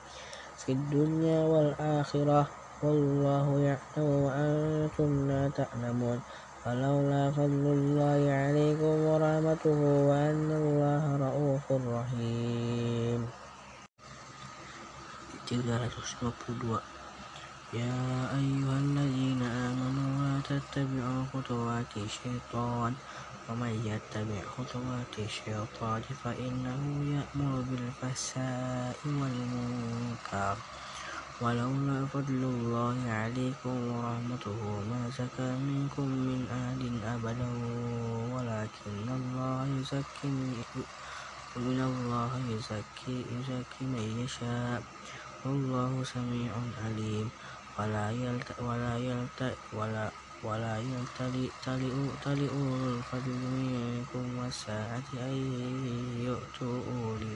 في 0.58 0.72
الدنيا 0.72 1.44
والآخرة 1.44 2.48
والله 2.84 3.60
يعلم 3.60 4.08
وأنتم 4.24 5.28
لا 5.28 5.44
تعلمون 5.50 6.20
ولولا 6.66 7.32
فضل 7.32 7.66
الله 7.78 8.20
عليكم 8.32 8.96
ورحمته 9.12 9.80
وأن 10.08 10.50
الله 10.52 11.04
رؤوف 11.18 11.66
رحيم. 11.72 13.28
392 15.48 16.97
يا 17.74 18.32
أيها 18.32 18.78
الذين 18.80 19.44
آمنوا 19.44 20.12
لا 20.24 20.36
تتبعوا 20.48 21.24
خطوات 21.34 21.98
الشيطان. 21.98 22.96
ومن 23.50 23.74
يتبع 23.84 24.42
خطوات 24.58 25.14
الشيطان 25.20 26.02
فإنه 26.24 26.82
يأمر 27.16 27.54
بالفحشاء 27.68 28.96
والمنكر. 29.04 30.56
ولولا 31.42 32.06
فضل 32.14 32.42
الله 32.56 32.98
عليكم 33.12 33.76
ورحمته 33.92 34.60
ما 34.90 35.02
زكى 35.12 35.52
منكم 35.60 36.08
من 36.08 36.42
أحد 36.48 36.82
أبدا. 37.04 37.50
ولكن 38.32 39.08
الله 39.20 39.68
يزكي 39.80 40.28
من 41.60 41.80
الله 41.84 42.32
يزكي 42.50 43.18
يزكي 43.36 43.84
من 43.84 44.24
يشاء. 44.24 44.84
والله 45.46 46.04
سميع 46.04 46.52
عليم. 46.86 47.30
ولا 47.78 48.12
يلت 48.12 48.50
ولا 48.60 48.98
يلت 48.98 49.40
ولا 49.74 50.10
ولا 50.44 50.78
يمتلئ 50.78 51.50
أولو 52.54 52.90
الفضل 52.98 53.38
منكم 53.58 54.26
والساعة 54.38 55.10
أن 55.18 55.38
يؤتوا 56.22 56.78
أولي 56.94 57.34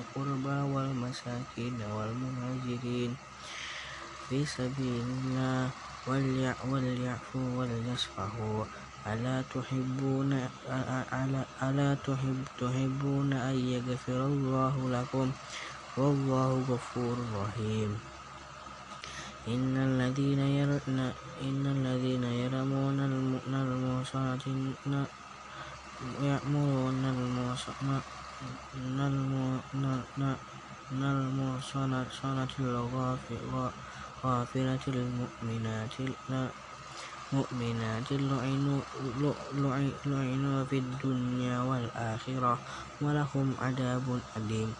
القربى 0.00 0.58
والمساكين 0.72 1.78
والمهاجرين 1.96 3.16
في 4.28 4.38
سبيل 4.46 5.06
الله 5.24 5.70
وليعفوا 6.68 7.48
وليصفحوا. 7.56 8.64
ألا 9.06 9.36
تحبون 9.54 10.32
ألا 11.62 11.90
تحب 11.94 12.40
تحبون 12.60 13.32
أن 13.32 13.56
يغفر 13.56 14.20
الله 14.26 14.74
لكم؟ 14.90 15.26
والله 15.96 16.50
غفور 16.68 17.16
رحيم. 17.32 18.15
إن 19.46 19.76
الذين 19.78 20.38
يرمون 20.58 20.98
إن 21.46 21.64
الذين 21.76 22.24
يرمون 22.24 22.98
المحصنات 22.98 24.44
يأمرون 26.22 27.02
المحصنات 27.14 28.02
الغافلة 34.18 34.84
المؤمنات 34.88 35.96
مؤمنات 37.32 38.08
لعنوا 40.06 40.64
في 40.70 40.78
الدنيا 40.78 41.56
والآخرة 41.60 42.58
ولهم 43.00 43.46
عذاب 43.62 44.06
أليم. 44.36 44.70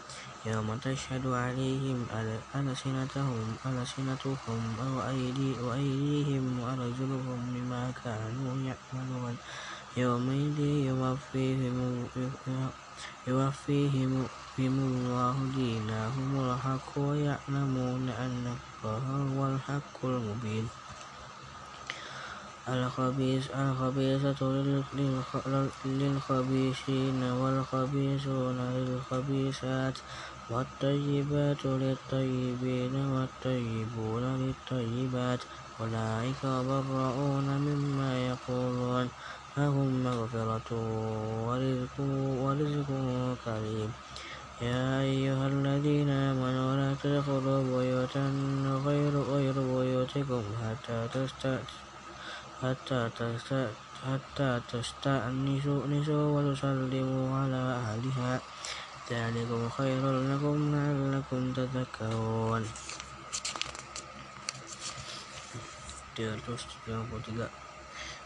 يوم 0.46 0.78
تشهد 0.78 1.26
عليهم 1.26 2.06
ألسنتهم 2.54 3.46
ألسنتهم 3.66 4.62
وأيديهم 5.66 6.60
وأرجلهم 6.60 7.40
بما 7.54 7.92
كانوا 8.04 8.54
يعملون. 8.70 9.34
يومئذ 9.96 10.60
يوفيهم 10.90 11.76
يوفيهم 13.26 14.26
الله 14.58 15.36
دينهم 15.56 16.30
الحق 16.44 16.90
ويعلمون 16.96 18.08
أن 18.08 18.56
الله 18.84 19.06
هو 19.34 19.40
الحق 19.46 19.98
المبين. 20.04 20.68
الخبيثة 22.68 24.40
للخبيثين 25.84 27.22
والخبيثون 27.22 28.58
للخبيثات 28.58 29.96
والطيبات 30.50 31.64
للطيبين 31.64 32.94
والطيبون 33.12 34.24
للطيبات 34.42 35.40
أولئك 35.80 36.42
مبرؤون 36.44 37.48
مما 37.66 38.10
يقولون 38.28 39.08
لهم 39.56 40.04
مغفرة 40.04 40.70
ورزق 41.46 41.96
كريم 43.44 43.90
يا 44.62 45.00
أيها 45.00 45.46
الذين 45.46 46.10
آمنوا 46.10 46.76
لا 46.76 46.90
تدخلوا 47.02 47.62
بيوتا 47.72 48.26
غير 48.86 49.14
غير 49.32 49.52
بيوتكم 49.52 50.42
حتى 50.62 51.08
حتى 52.62 53.68
حتى 54.06 54.60
تستأنسوا 54.72 55.80
وتسلموا 56.34 57.38
على 57.38 57.62
أهلها 57.82 58.40
ذلكم 59.10 59.68
خير 59.68 60.02
لكم 60.30 60.56
لعلكم 60.74 61.52
تذكرون. 61.52 62.62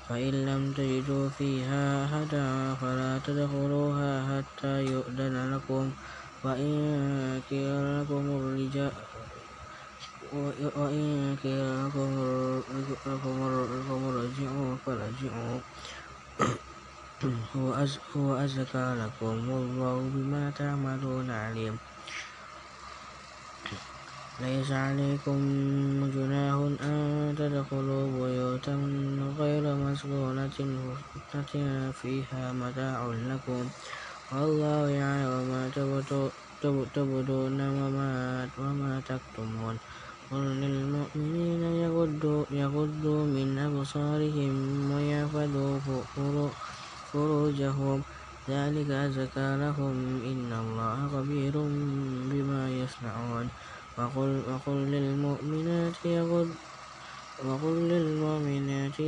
فإن 0.09 0.35
لم 0.47 0.63
تجدوا 0.73 1.29
فيها 1.39 2.05
أحدا 2.05 2.75
فلا 2.81 3.13
تدخلوها 3.27 4.13
حتى 4.29 4.75
يؤذن 4.85 5.55
لكم 5.55 5.85
وإن 6.45 6.73
قيل 7.51 8.01
لكم 8.01 8.25
الرجال 8.39 8.93
وإن 10.81 11.37
قيل 11.43 11.69
لكم 11.85 12.11
ارجعوا 14.09 14.77
فارجعوا. 14.87 15.61
هو 17.21 18.35
أزكى 18.35 18.89
لكم 18.97 19.35
والله 19.51 19.97
بما 20.15 20.51
تعملون 20.57 21.31
عليم. 21.31 21.77
ليس 24.41 24.71
عليكم 24.73 25.39
جناح 26.17 26.55
أن 26.81 27.35
تدخلوا 27.39 28.05
بيوتا 28.17 28.75
غير 29.39 29.65
مسكونة 29.85 30.59
فيها 31.93 32.45
متاع 32.53 32.99
لكم. 33.29 33.65
والله 34.33 34.89
يعلم 34.89 35.45
ما 35.53 35.69
تبدون 36.95 37.61
وما 38.59 38.95
تكتمون. 39.09 39.77
قل 40.31 40.45
للمؤمنين 40.63 41.63
يغضوا 42.63 43.25
من 43.37 43.49
أبصارهم 43.69 44.55
ويحفظوا 44.93 46.49
فروجهم. 47.13 48.05
ذلك 48.49 48.91
أزكى 48.91 49.49
لهم. 49.63 49.97
إن 50.23 50.53
الله 50.53 51.09
خبير 51.09 51.55
بما 52.31 52.63
يصنعون. 52.81 53.47
وقل, 53.99 54.31
وقل 54.49 54.79
للمؤمنات 54.91 55.97
يغض 56.05 56.51
وقل 57.39 57.77
للمؤمنات 57.89 58.99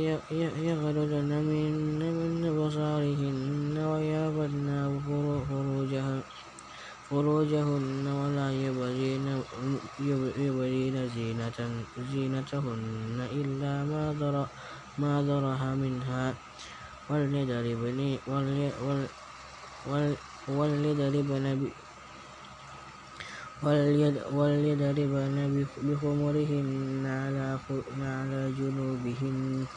يغضن 0.69 1.31
من 1.45 2.45
أبصارهن 2.45 3.77
ويحفظن 3.77 4.67
فروجهن 5.47 6.23
فروجهن 7.09 8.07
ولا 8.07 8.47
يبغين 10.37 11.07
زينة 11.07 11.57
زينتهن 11.97 13.17
إلا 13.41 13.73
ما 13.85 14.03
ظهر 14.13 14.49
ما 14.97 15.13
ظهر 15.21 15.75
منها. 15.75 16.37
وليضربن 17.09 17.99
وليضربن 23.63 25.37
بخمرهن 25.87 27.05
على 27.05 28.51
جنوبهن 28.59 29.67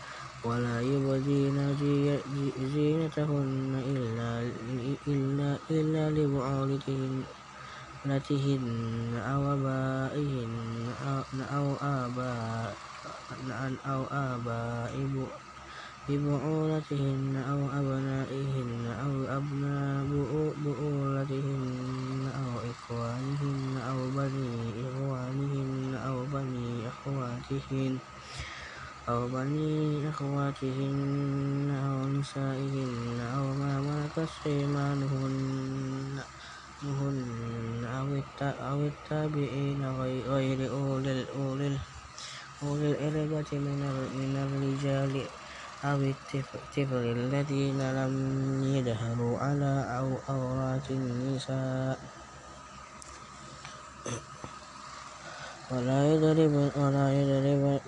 ولا 0.45 0.77
يبدين 0.83 1.57
زينتهن 2.75 3.73
إلا 5.71 6.03
لبعولتهن 6.11 7.25
أو 9.15 9.41
آبائهن 9.55 10.61
أو 11.41 11.67
آباء 11.83 12.77
أو 13.87 14.03
آباء 14.07 14.95
ببعولتهن 16.09 17.37
أو 17.37 17.61
أبنائهن 17.71 18.87
أو 18.87 19.25
أبناء 19.39 20.05
بؤولتهن 20.63 22.25
أو 22.35 22.61
إخوانهن 22.61 23.77
أو 23.77 24.11
بني 24.11 24.89
إخوانهن 24.89 25.95
أو 25.95 26.27
بني 26.27 26.89
أخواتهن 26.89 28.01
أو 29.09 29.29
بني 29.29 30.09
أخواتهن 30.09 31.71
أو 31.71 32.09
نسائهن 32.09 33.21
أو 33.21 33.55
ما 33.55 33.81
ملكت 33.81 34.31
أيمانهن 34.47 36.23
أو 38.71 38.85
التابعين 38.87 39.83
غير 39.91 40.71
أولي 40.71 41.23
الإربة 42.63 43.51
من 43.53 44.37
الرجال 44.37 45.29
أو 45.87 46.03
الطفل 46.03 47.05
الذين 47.19 47.79
لم 47.79 48.15
يظهروا 48.75 49.35
على 49.39 49.73
عورات 50.27 50.87
النساء. 50.91 51.99
ولا 55.71 56.01
يضربن 56.13 56.71
ولا 56.79 57.07
يضربن 57.19 57.79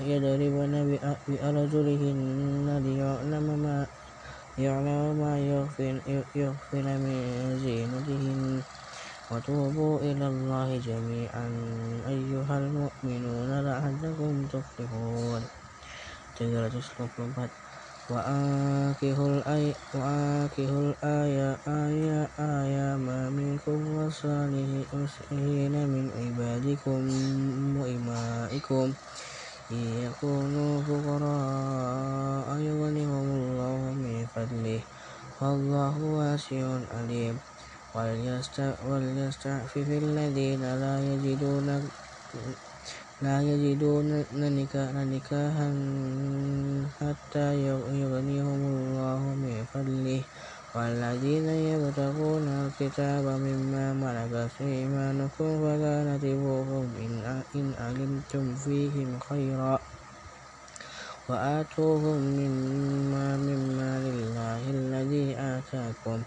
يضربن 0.00 0.74
بأرجلهن 1.28 2.68
ليعلم 2.84 3.46
ما 3.64 3.78
ليعلم 4.58 5.16
ما 5.20 5.34
يخفين, 5.40 5.96
يخفين 6.36 6.88
من 7.04 7.16
زينتهن. 7.64 8.62
وتوبوا 9.30 9.94
إلى 10.00 10.26
الله 10.28 10.68
جميعا 10.88 11.48
أيها 12.08 12.54
المؤمنون 12.58 13.50
لعلكم 13.68 14.32
تفلحون. 14.52 15.61
تقرأ 16.36 16.68
تسلك 16.68 17.50
وآنكحوا 18.10 19.28
الآية 19.28 19.74
آية 21.64 22.28
آية 22.38 22.96
ما 22.96 23.30
منكم 23.30 23.78
والصالحين 23.96 25.74
من 25.88 26.04
عبادكم 26.18 27.00
وإمائكم 27.80 28.92
إن 29.70 29.84
يكونوا 30.06 30.82
فقراء 30.82 32.48
يغنهم 32.58 33.26
الله 33.38 33.78
من 34.02 34.26
فضله 34.34 34.80
والله 35.40 35.94
واسع 36.02 36.66
عليم 36.94 37.38
وليستعفف 37.94 39.88
الذين 39.88 40.62
لا 40.82 40.94
يجدون 41.00 41.88
لا 43.22 43.38
يجدون 43.38 44.26
نكاحا 44.34 45.68
حتى 46.98 47.46
يغنيهم 48.02 48.60
الله 48.74 49.20
من 49.42 49.56
فضله. 49.72 50.22
والذين 50.74 51.48
يبتغون 51.70 52.46
الكتاب 52.48 53.24
مما 53.46 53.86
ملكت 54.02 54.54
أيمانكم 54.60 55.48
فكاتبوهم 55.62 56.86
إن 57.54 57.66
علمتم 57.78 58.44
فيهم 58.64 59.08
خيرا 59.28 59.78
وآتوهم 61.28 62.18
مما 62.40 63.26
مما 63.36 63.90
لله 64.08 64.62
الذي 64.70 65.26
آتاكم. 65.38 66.18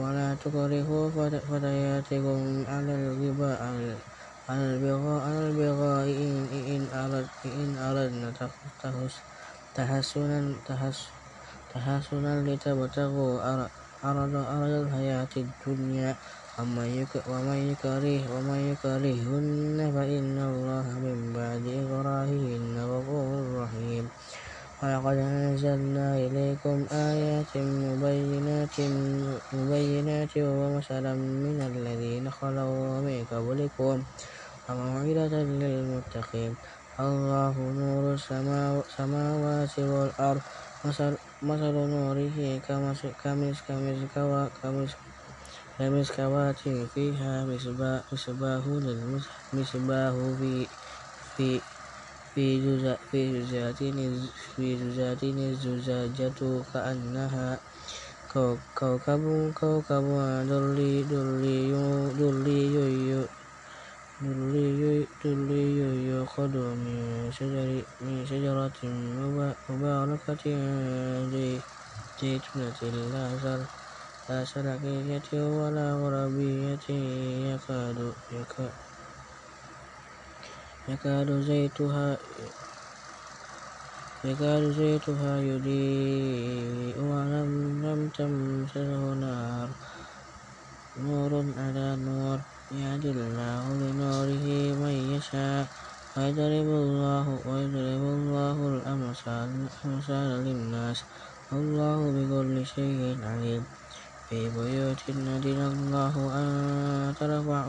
ولا 0.00 0.28
تكرهوا 0.44 1.04
فتياتكم 1.48 2.40
على 2.72 2.92
الغباء 2.94 3.60
على 4.50 4.66
البغاء 5.46 6.10
إن 7.46 7.70
أردنا 7.78 8.28
تحسنا 11.74 12.32
لتبتغوا 12.42 13.34
عرض 14.02 14.34
الحياة 14.82 15.32
الدنيا. 15.36 16.12
ومن 16.60 16.88
يكرهن 18.74 19.78
فإن 19.96 20.36
الله 20.50 20.86
من 21.06 21.18
بعد 21.38 21.64
إكراههن 21.82 22.74
غفور 22.92 23.34
رحيم. 23.62 24.04
ولقد 24.82 25.16
أنزلنا 25.16 26.08
إليكم 26.26 26.76
آيات 26.92 27.52
مبينات 27.56 28.76
مبينات 29.52 30.32
ومثلا 30.36 31.14
من 31.14 31.58
الذين 31.70 32.24
خلوا 32.30 33.00
من 33.06 33.18
قبلكم. 33.32 33.96
وموعظة 34.74 35.34
للمتقين. 35.62 36.52
الله 37.00 37.54
نور 37.80 38.04
السماوات 38.14 39.78
والأرض. 39.78 40.42
مثل 40.84 41.72
نوره 41.94 42.38
كمسكوات 45.78 46.58
فيها 46.94 47.44
مصباح 47.46 48.04
مصباح 49.52 50.14
في 51.20 51.62
في 52.30 52.44
زجاجة 52.62 53.90
الزجاجة 55.50 56.40
كأنها 56.72 57.60
كوكب 58.32 59.22
كوكب 59.60 60.06
دري 60.50 61.04
يؤخذ 66.10 66.54
من 66.76 67.30
شجرة 68.30 68.80
مباركة 69.68 70.44
زيتونة 72.20 72.80
لا 74.28 74.44
شرقية 74.44 75.28
ولا 75.32 75.88
غربية 76.02 76.86
يكاد 80.88 81.30
زيتها 81.40 82.18
يكاد 84.24 84.62
زيتها 84.70 85.32
يضيء 85.40 87.00
ولم 87.00 87.50
لم 87.84 88.00
نار 89.20 89.68
نور 90.96 91.32
على 91.56 91.96
نور. 91.96 92.59
يهدي 92.70 93.10
الله 93.10 93.62
لنوره 93.82 94.46
من 94.78 94.94
يشاء 95.18 95.66
ويضرب 96.16 96.68
الله 96.82 97.26
ويضرب 97.46 98.02
الله 98.18 98.56
الأمثال 98.78 100.30
للناس. 100.46 100.98
والله 101.50 101.98
بكل 102.14 102.66
شيء 102.66 103.18
عليم. 103.26 103.62
في 104.30 104.46
بيوت 104.54 105.00
أذن 105.10 105.58
الله 105.74 106.14
أن 106.38 106.46
ترفع 107.18 107.66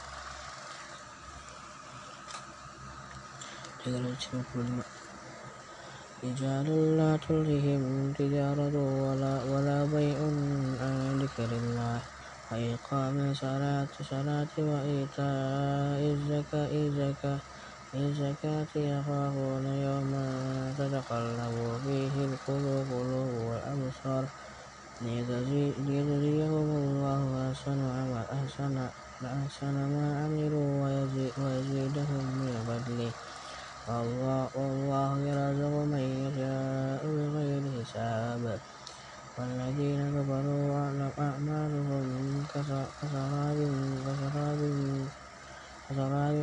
رجال 6.24 6.98
لا 6.98 7.18
تلههم 7.18 8.14
تجارة 8.14 8.76
ولا, 9.06 9.44
ولا 9.44 9.86
بيع 9.86 10.20
عن 10.82 11.20
ذكر 11.22 11.46
الله. 11.62 12.02
وإقام 12.52 13.16
الصلاة 13.32 13.90
صلاة 14.02 14.54
وإيتاء 14.58 16.00
الزكاة 16.14 16.72
الزكاة 16.88 17.42
الزكاة 17.94 18.68
يخافون 18.76 19.66
يوما 19.66 20.28
تتقلب 20.78 21.56
فيه 21.86 22.26
القلوب 22.26 22.90
والأبصار. 23.50 24.30
ليجزيهم 25.02 26.70
الله 26.82 27.52
أحسن 27.52 28.90
أحسن 29.26 29.76
ما 29.94 30.06
عملوا 30.26 30.70
ويزيدهم 31.38 32.24
من 32.40 32.66
فضله. 32.66 33.14
والله 33.88 35.22
يرزق 35.30 35.74
من 35.94 36.04
يشاء 36.26 37.02
بغير 37.08 37.64
حساب. 37.80 38.44
والذين 39.38 40.02
كفروا 40.16 40.68
أعمالهم 41.20 42.06
كسراب 42.52 43.60
كسراب 45.88 46.40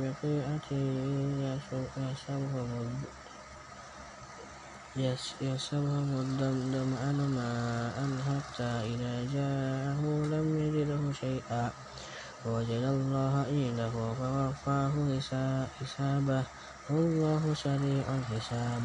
بقيعة 0.00 0.68
يحسبهم 5.40 6.08
الظمآن 6.20 7.18
ماء 7.38 7.98
حتى 8.26 8.70
إذا 8.94 9.14
جاءه 9.34 10.00
لم 10.34 10.46
يجده 10.56 11.02
شيئا. 11.12 11.72
ووجد 12.44 12.84
الله 12.94 13.34
عنده 13.50 13.90
فوفاه 13.90 14.94
حسابه. 15.78 16.44
والله 16.90 17.42
سريع 17.54 18.06
الحساب. 18.14 18.84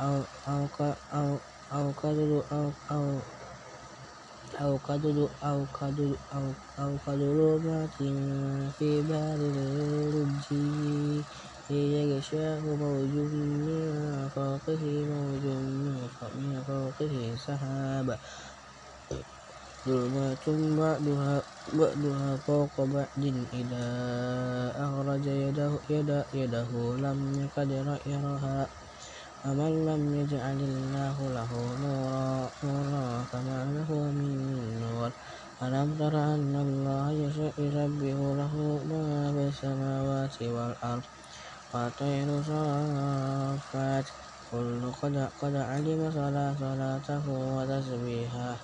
أو 0.00 0.26
أو 0.48 0.62
أو 1.14 1.40
أو 1.72 1.92
كذب 1.92 2.32
أو 2.52 2.66
أو 2.90 3.22
أو 4.60 4.78
كذب 4.78 5.18
أو 5.42 5.66
كذب 5.66 6.12
أو 6.32 6.54
أو 6.78 6.98
كظلمات 7.06 7.94
في 8.78 9.02
بحر 9.02 9.40
اللجي 9.54 11.26
يغشاه 11.70 12.60
موج 12.60 13.12
من 13.66 14.28
فوقه 14.34 14.82
موج 15.06 15.44
من 16.34 16.62
فوقه 16.66 17.14
سحاب. 17.46 18.08
ظلمات 19.86 20.44
بعدها 20.78 21.42
بعدها 21.72 22.36
فوق 22.46 22.74
بعد 22.78 23.24
إذا 23.52 23.86
أخرج 24.84 25.26
يده, 25.26 25.72
يده, 25.90 26.24
يده 26.34 26.70
لم 26.96 27.18
يكد 27.42 27.70
يرها 28.06 28.66
ومن 29.44 29.72
لم 29.86 30.02
يجعل 30.20 30.58
الله 30.70 31.16
له 31.36 31.50
نورا 31.82 32.50
نورا 32.64 33.06
فما 33.32 33.58
له 33.76 33.90
من 34.18 34.34
نور 34.82 35.10
ألم 35.62 35.88
تر 35.98 36.14
أن 36.34 36.54
الله 36.66 37.06
يسبح 37.24 37.62
له 38.40 38.54
ما 38.90 39.32
في 39.34 39.42
السماوات 39.48 40.36
والأرض 40.42 41.04
والطير 41.74 42.28
صافات 42.50 44.06
قل 44.52 44.92
قد, 45.02 45.16
قد 45.40 45.54
علم 45.56 46.00
صلاته 46.10 47.24
وتسبيحه 47.28 48.56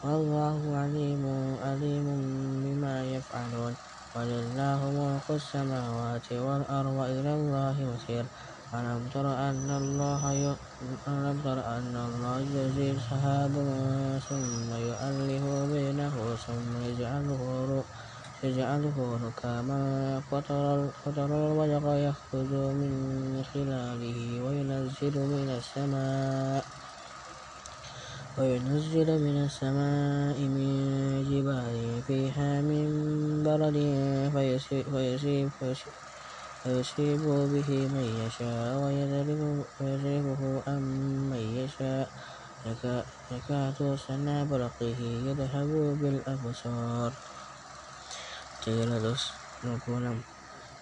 والله 0.00 0.60
عليم 0.76 1.24
عليم 1.60 2.06
بما 2.64 2.96
يفعلون. 3.04 3.74
ولله 4.16 4.80
ملك 5.00 5.28
السماوات 5.30 6.28
والأرض 6.32 6.92
وإلى 7.00 7.32
الله 7.34 7.76
مصير 7.94 8.24
ألم 8.74 9.02
تر 9.14 9.26
أن 9.28 9.68
الله 9.70 10.22
ألم 11.08 11.36
تر 11.44 11.58
أن 11.76 11.94
الله 12.08 12.36
يزيد 12.40 12.96
سحابا 12.98 13.64
ثم 14.28 14.68
يؤلف 14.88 15.44
بينه 15.74 16.14
ثم 16.46 16.70
يجعله 16.88 17.42
يجعله 18.44 18.96
ركاما. 19.26 19.82
فترى 21.04 21.28
الودق 21.28 21.86
يخرج 22.08 22.52
من 22.80 22.92
خلاله 23.52 24.18
وينزل 24.44 25.14
من 25.34 25.48
السماء. 25.60 26.64
وينزل 28.38 29.08
من 29.26 29.36
السماء 29.44 30.38
من 30.56 30.70
جبال 31.30 32.02
فيها 32.06 32.62
من 32.62 32.86
برد 33.42 33.78
فيصيب 36.62 37.20
به 37.54 37.70
من 37.94 38.06
يشاء 38.22 38.76
ويذرفه 38.82 40.42
عن 40.66 40.82
من 41.30 41.42
يشاء. 41.60 42.06
يكاد 43.30 43.78
سنا 44.06 44.44
برقه 44.44 44.98
يذهب 45.26 45.70
بالأبصار. 46.00 47.10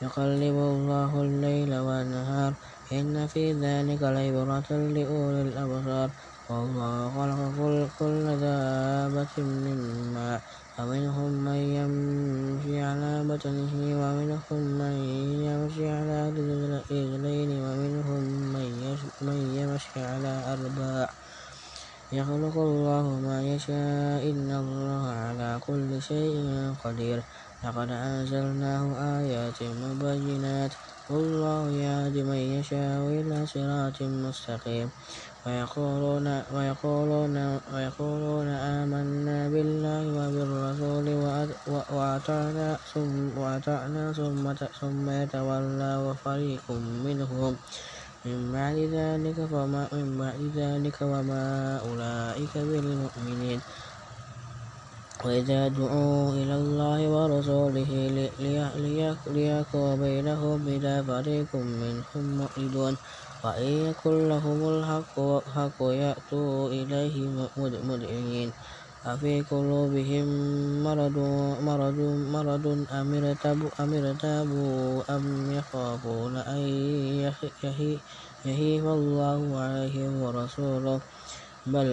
يقلب 0.03 0.57
الله 0.75 1.13
الليل 1.23 1.73
والنهار. 1.79 2.53
إن 2.93 3.27
في 3.27 3.53
ذلك 3.53 4.03
لعبرة 4.03 4.69
لأولي 4.71 5.43
الأبصار. 5.43 6.09
والله 6.49 7.13
خلق 7.13 7.93
كل 8.01 8.25
دابة 8.41 9.35
من 9.45 9.79
ماء 10.17 10.41
فمنهم 10.73 11.31
من 11.45 11.61
يمشي 11.77 12.81
على 12.81 13.13
بطنه 13.29 13.75
ومنهم 14.01 14.63
من 14.81 14.97
يمشي 15.45 15.89
على 15.89 16.17
رجلين 16.33 17.53
ومنهم 17.65 18.23
من 19.21 19.37
يمشي 19.61 20.01
على 20.01 20.33
أربع. 20.53 21.09
يخلق 22.13 22.57
الله 22.59 23.07
ما 23.21 23.39
يشاء 23.45 24.25
إن 24.33 24.49
الله 24.51 25.03
على 25.09 25.61
كل 25.61 26.03
شيء 26.03 26.73
قدير. 26.81 27.19
لقد 27.65 27.89
أنزلناه 27.91 28.85
آيات 29.21 29.63
مبينات 29.63 30.73
والله 31.09 31.71
يهدي 31.71 32.23
من 32.25 32.41
يشاء 32.57 33.01
إلى 33.21 33.47
صراط 33.47 34.03
مستقيم. 34.03 34.89
ويقولون, 35.49 36.29
ويقولون, 36.55 37.37
ويقولون 37.75 38.49
آمنا 38.49 39.39
بالله 39.49 40.03
وبالرسول 40.19 41.07
وأطعنا 41.97 42.69
وأطعنا 43.41 44.13
ثم, 44.13 44.45
ثم 44.81 45.07
يتولى 45.11 45.93
وفريق 46.07 46.67
منهم. 47.05 47.53
من 48.29 48.53
بعد 48.53 48.79
ذلك 48.93 49.39
فما 49.49 49.89
من 49.93 50.09
بعد 50.21 50.43
ذلك 50.53 50.99
وما 51.01 51.47
أولئك 51.89 52.55
بالمؤمنين. 52.55 53.61
وإذا 55.25 55.69
دعوا 55.69 56.31
إلى 56.41 56.55
الله 56.55 56.99
ورسوله 57.09 57.91
ليحكم 59.35 59.85
بينهم 59.97 60.59
إذا 60.69 61.03
فريق 61.03 61.51
منهم 61.57 62.25
معرضون. 62.39 62.95
وإن 63.45 63.63
يكن 63.63 64.29
لهم 64.29 64.69
الحق 64.69 65.83
يأتوا 65.83 66.69
إليه 66.69 67.17
مدعين 67.61 68.53
أفي 69.07 69.43
قلوبهم 69.43 70.27
مرض 70.83 71.19
مرض 71.63 71.99
مرض 72.35 72.67
أم 72.91 73.15
ارتابوا 73.95 75.17
أم 75.17 75.53
يخافون 75.53 76.37
أن 76.37 76.63
يهيف 78.45 78.85
الله 78.85 79.59
عليهم 79.59 80.13
ورسوله 80.23 81.01
بل, 81.67 81.89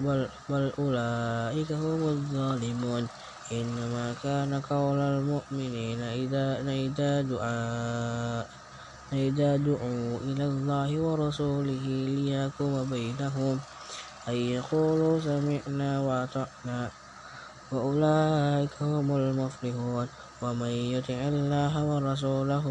بل, 0.00 0.28
بل 0.48 0.72
أولئك 0.78 1.72
هم 1.72 2.00
الظالمون 2.08 3.08
إنما 3.52 4.14
كان 4.22 4.60
قول 4.60 4.98
المؤمنين 4.98 6.00
إذا, 6.00 6.60
إذا 6.68 7.22
دعاء 7.22 8.65
إذا 9.12 9.56
دعوا 9.56 10.18
إلى 10.20 10.44
الله 10.46 11.00
ورسوله 11.00 11.84
ليحكم 12.10 12.90
بينهم. 12.90 13.60
أن 14.28 14.34
يقولوا 14.34 15.20
سمعنا 15.20 16.00
وأطعنا. 16.00 16.90
وأولئك 17.70 18.82
هم 18.82 19.16
المفلحون. 19.16 20.08
ومن 20.42 20.72
يطع 20.94 21.20
الله 21.28 21.72
ورسوله 21.84 22.66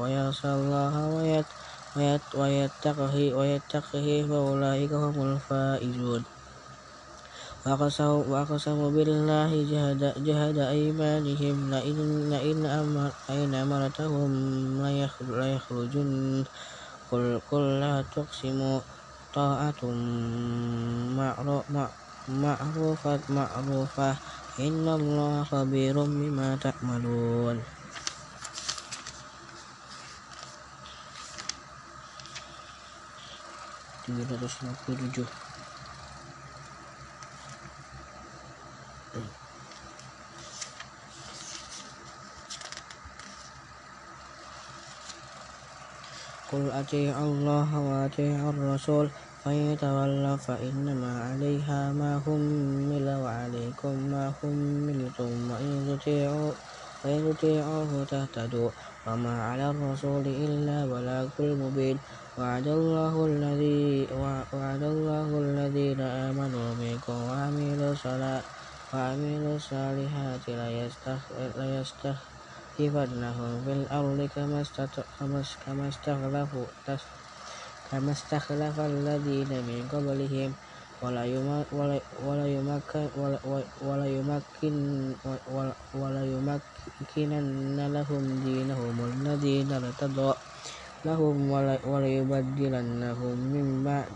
ويخشى 0.00 0.50
الله 0.58 0.94
ويتقه 3.38 4.26
فأولئك 4.28 4.92
هم 4.92 5.16
الفائزون. 5.22 6.39
وأقسموا 8.32 8.90
بالله 8.90 9.50
جهد, 9.68 10.24
جهد 10.24 10.58
أيمانهم 10.58 11.56
لئن 11.68 13.54
أمرتهم 13.54 14.30
ليخرجن. 15.20 16.44
قل, 17.08 17.40
قل 17.40 17.80
لا 17.80 18.02
تقسموا. 18.02 18.80
طاعة 19.32 19.80
معروفة 22.28 23.20
معروفة. 23.28 24.10
إن 24.58 24.88
الله 24.88 25.44
خبير 25.44 26.04
بما 26.04 26.56
تعملون. 26.56 27.56
tujuh 34.96 35.49
قل 46.52 46.70
أطيعوا 46.70 47.32
الله 47.32 47.78
وأطيعوا 47.78 48.50
الرسول 48.50 49.10
فإن 49.44 49.76
تولوا 49.80 50.36
فإنما 50.36 51.12
عليها 51.24 51.92
ما 51.92 52.20
حمل 52.26 53.06
وعليكم 53.24 53.94
ما 54.12 54.32
حملتم 54.42 55.50
وإن 55.50 55.74
تطيعوا 55.88 56.52
وإن 57.04 57.20
تطيعوه 57.30 58.04
تهتدوا 58.04 58.70
وما 59.06 59.42
على 59.42 59.70
الرسول 59.70 60.26
إلا 60.26 60.86
بلاغ 60.86 61.28
المبين 61.40 61.98
وعد 62.38 62.66
الله 62.66 63.26
الذي 63.26 64.08
وعد 64.52 64.82
الله 64.82 65.28
الذين 65.38 66.00
آمنوا 66.00 66.74
منكم 66.74 67.16
وعملوا 67.30 67.92
الصالحات 69.56 70.44
ليستخلفوا 70.48 72.39
لنستخلفنهم 72.88 73.64
في 73.64 73.72
الأرض 73.72 74.20
كما 74.32 75.88
استخلفوا 75.88 76.66
كما 77.90 78.12
استخلف 78.12 78.76
الذين 78.80 79.50
من 79.66 79.88
قبلهم. 79.88 80.56
وليمكنن 86.20 87.78
لهم 87.92 88.24
دينهم 88.40 88.96
الذي 89.04 89.56
ارتضى 89.76 90.32
لهم 91.04 91.36
وليبدلنهم 91.84 93.36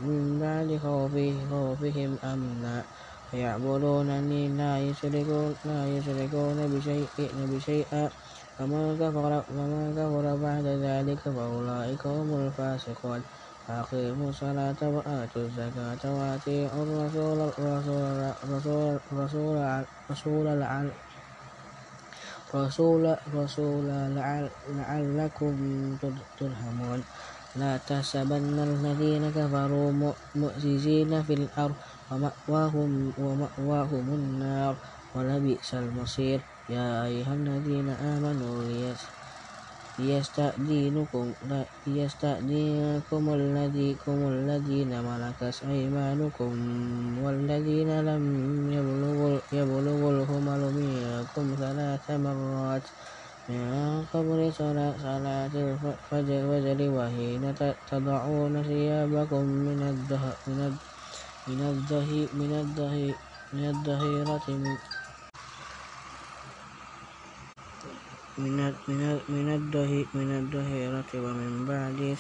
من 0.07 0.39
بعد 0.39 0.69
خوفهم 0.77 2.13
أمنا. 2.25 2.77
ويعبدونني 3.33 4.43
لا 4.57 4.73
يشركون 5.89 6.59
بشيء 6.69 7.91
فمن 8.59 8.97
كفر, 9.01 9.43
فمن 9.43 9.95
كفر 9.99 10.37
بعد 10.37 10.67
ذلك 10.67 11.19
فأولئك 11.19 12.07
هم 12.07 12.29
الفاسقون 12.47 13.23
فأقيموا 13.69 14.31
الصلاة 14.31 14.81
وآتوا 14.83 15.43
الزكاة 15.43 16.03
وأطيعوا 16.05 16.83
الرسول 16.87 17.39
رسول 17.59 18.33
رسول 18.51 19.01
رسول 20.11 20.91
رسول 22.55 23.17
رسول 23.35 23.87
لعلكم 24.79 25.55
ترحمون 26.39 27.05
لا 27.57 27.77
تحسبن 27.77 28.59
الذين 28.59 29.31
كفروا 29.31 30.13
مؤجزين 30.35 31.23
في 31.23 31.35
الأرض 31.35 31.75
ومأواهم, 32.11 33.13
ومأواهم 33.19 34.07
النار 34.15 34.77
ولبئس 35.15 35.75
المصير 35.75 36.41
يا 36.69 37.05
أيها 37.05 37.35
الذين 37.35 37.89
آمنوا 37.89 38.65
ليستأذنكم 39.99 41.33
ليستأذنكم 41.87 43.23
الذين 44.33 44.93
ملكت 45.03 45.57
أيمانكم 45.69 46.53
والذين 47.25 47.91
لم 48.01 48.25
يبلغوا 49.53 50.11
الحلم 50.13 50.49
منكم 50.77 51.45
ثلاث 51.61 52.11
مرات 52.11 52.83
من 53.49 54.05
قبل 54.13 54.53
صلاة 54.53 55.53
الفجر 55.55 56.79
وحين 56.97 57.55
تضعون 57.91 58.63
ثيابكم 58.63 59.45
من 59.45 59.81
الظهيرة 63.53 64.43
من 64.49 64.77
الظهيرة 70.39 71.11
ومن 71.15 71.53
بعد 71.71 72.17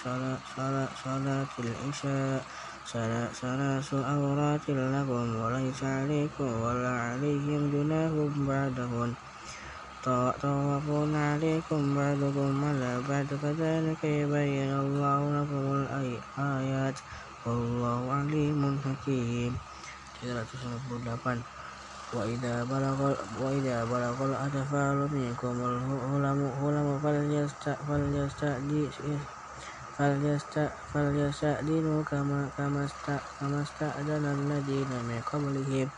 صلاة 1.05 1.53
العشاء 1.59 2.45
ثلاث 2.87 3.95
عورات 3.95 4.65
لكم 4.69 5.37
وليس 5.43 5.81
عليكم 5.85 6.49
ولا 6.65 6.91
عليهم 6.91 7.61
جناح 7.75 8.13
بعدهن 8.49 9.11
طوافون 10.43 11.17
عليكم 11.17 11.81
بعضكم 11.97 12.65
على 12.65 13.03
بعد 13.09 13.29
كذلك 13.43 14.05
يبين 14.05 14.73
الله 14.85 15.21
لكم 15.39 15.65
الآيات 15.81 16.99
والله 17.47 18.13
عليم 18.13 18.63
حكيم 18.85 19.53
398 20.23 21.64
وإذا 22.17 22.65
بلغ 22.65 22.99
وإذا 23.43 23.85
بلغ 23.85 24.17
الأطفال 24.25 24.99
منكم 25.13 25.55
الحلم 25.67 26.41
فليستأذنوا 30.95 32.03
كما 32.03 33.61
استأذن 33.63 34.25
الذين 34.39 34.91
من 35.09 35.21
قبلهم. 35.33 35.89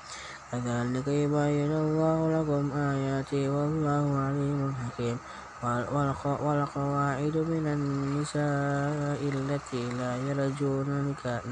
كذلك 0.53 1.07
يبين 1.09 1.73
الله 1.73 2.19
لكم 2.37 2.65
آياته 2.73 3.43
والله 3.51 4.05
عليم 4.27 4.61
حكيم. 4.75 5.19
والقواعد 5.65 7.37
من 7.37 7.65
النساء 7.67 9.21
التي 9.35 9.83
لا 9.99 10.13
يرجون 10.29 10.89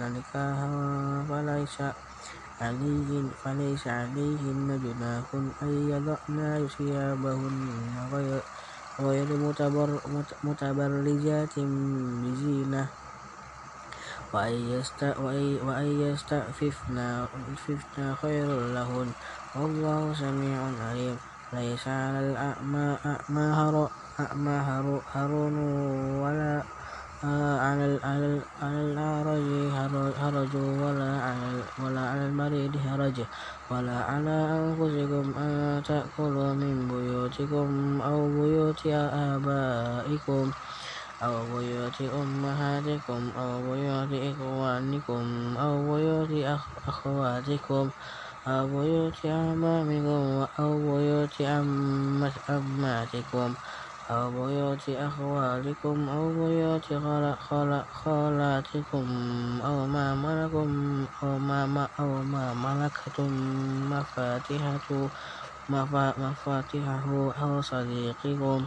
نكاحا 0.04 0.68
فليس 1.28 1.76
عليهن 2.60 3.30
فليس 3.42 3.86
عليهن 3.86 4.68
جناح 4.82 5.24
أن 5.62 5.68
يضعن 5.90 6.68
ثيابهن 6.76 7.58
غير 9.00 9.28
متبرجات 10.44 11.54
بزينة. 12.22 12.84
وأن 14.34 15.86
يستعففن 16.06 16.98
خير 18.14 18.48
لهن. 18.74 19.08
والله 19.54 20.14
سميع 20.14 20.58
عليم. 20.86 21.18
ليس 21.52 21.88
على 21.88 22.20
الأعمى 22.30 22.98
هرون 25.14 25.56
ولا 26.22 26.62
على 27.24 27.84
الأعرج 28.62 29.48
هرج 30.18 30.54
ولا 30.56 32.02
على 32.02 32.26
المريض 32.26 32.76
هرج. 32.76 33.26
ولا 33.70 33.92
على 34.04 34.30
أنفسكم 34.30 35.38
أن 35.38 35.82
تأكلوا 35.82 36.54
من 36.54 36.88
بيوتكم 36.88 38.00
أو 38.02 38.42
بيوت 38.42 38.86
آبائكم 38.86 40.54
أو 41.22 41.56
بيوت 41.56 42.00
أمهاتكم 42.00 43.32
أو 43.36 43.70
بيوت 43.72 44.12
إخوانكم 44.12 45.56
أو 45.58 45.94
بيوت 45.94 46.30
أخواتكم 46.88 47.92
أو 48.46 48.80
بيوت 48.80 49.26
أعمامكم 49.26 50.46
أو 50.60 50.96
بيوت 50.96 51.42
عماتكم 52.48 53.56
أو 54.10 54.46
بيوت 54.46 54.88
أخوالكم 54.88 56.08
أو 56.08 56.24
بيوت 56.44 56.86
خالاتكم 57.90 59.06
أو 59.64 59.86
ما 59.86 60.14
ملكتم 60.14 61.08
أو 61.22 61.38
ما 62.24 62.54
ملكتم. 62.54 63.32
مفاتيحة 63.92 65.10
مفاتيحه 65.68 67.32
أو 67.42 67.60
صديقكم. 67.60 68.66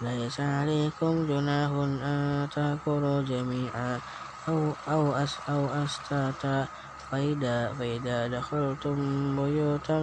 ليس 0.00 0.40
عليكم 0.40 1.26
جناح 1.26 1.70
أن 2.02 2.48
تأكلوا 2.48 3.22
جميعا 3.22 4.00
أو 4.48 4.78
أو 4.88 5.14
أس 5.14 5.40
أو 5.48 5.72
أشتاتا 5.72 6.68
فإذا 7.10 7.74
فإذا 7.74 8.28
دخلتم 8.28 8.96
بيوتا 9.36 9.98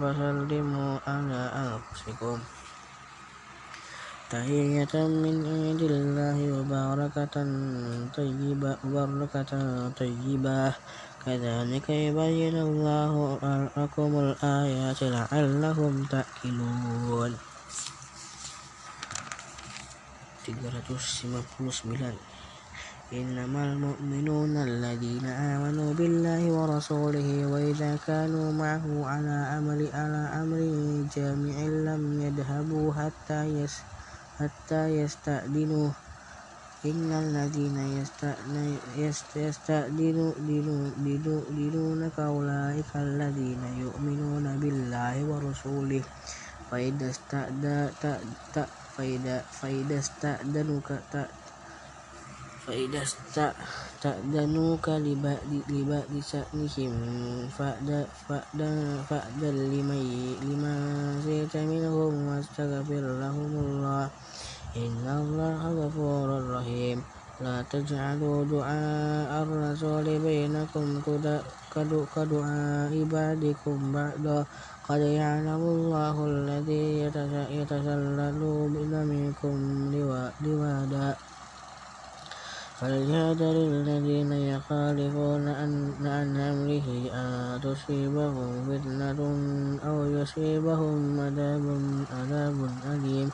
فسلموا 0.00 1.00
على 1.06 1.40
أنفسكم. 1.54 2.63
تحية 4.30 4.94
من 5.24 5.36
عند 5.46 5.82
الله 5.82 6.38
وبركة 6.56 7.36
طيبة 8.16 8.72
وبركة 8.84 9.52
طيبة. 10.00 10.72
كذلك 11.24 11.86
يبين 11.90 12.56
الله 12.68 13.12
لكم 13.76 14.10
الآيات 14.18 15.00
لعلكم 15.02 15.92
تأكلون. 16.04 17.32
359 20.46 22.16
إنما 23.12 23.64
المؤمنون 23.64 24.56
الذين 24.56 25.26
آمنوا 25.26 25.94
بالله 25.94 26.42
ورسوله 26.52 27.46
وإذا 27.46 27.98
كانوا 28.06 28.52
معه 28.52 28.84
على 29.06 29.36
أمر 29.58 29.78
على 29.94 30.22
أمر 30.42 30.60
جامع 31.16 31.56
لم 31.88 32.02
يذهبوا 32.20 32.86
حتى 32.94 33.40
يسألوا 33.44 34.03
حتى 34.38 34.82
يستأذنوه 35.00 35.92
إن 36.84 37.12
الذين 37.12 37.76
يستأذنونك 38.96 39.38
أولئك 42.18 42.96
الذين 42.96 43.64
يؤمنون 43.64 44.60
بالله 44.60 45.24
ورسوله. 45.24 46.02
فإذا 46.70 47.10
استأذنوك 49.98 50.92
فإذا 52.64 53.00
استأذنوك 53.02 54.86
لبعض 55.68 56.12
شأنهم 56.30 56.92
فأذن 59.08 59.56
لمن 60.48 60.80
شئت 61.24 61.54
منهم 61.56 62.12
واستغفر 62.28 63.04
لهم 63.20 63.52
الله. 63.64 64.04
إن 64.76 65.06
الله 65.06 65.60
غفور 65.80 66.28
رحيم. 66.50 66.98
لا 67.44 67.62
تجعلوا 67.66 68.44
دعاء 68.46 69.30
الرسول 69.42 70.06
بينكم 70.18 70.86
كدعاء 72.14 72.92
بعضكم 73.14 73.76
بعضا 73.92 74.38
قد 74.88 75.00
يعلم 75.00 75.62
الله 75.76 76.16
الذي 76.26 76.86
يتسللون 77.58 78.74
منكم 79.12 79.56
لوادا. 80.44 81.08
فليحذر 82.84 83.56
الذين 83.72 84.32
يخالفون 84.32 85.48
عن 85.48 86.36
أمره 86.36 86.88
أن 87.16 87.60
تصيبهم 87.64 88.50
فتنة 88.68 89.20
أو 89.88 89.96
يصيبهم 90.04 91.20
عذاب 92.12 92.56
أليم. 92.92 93.28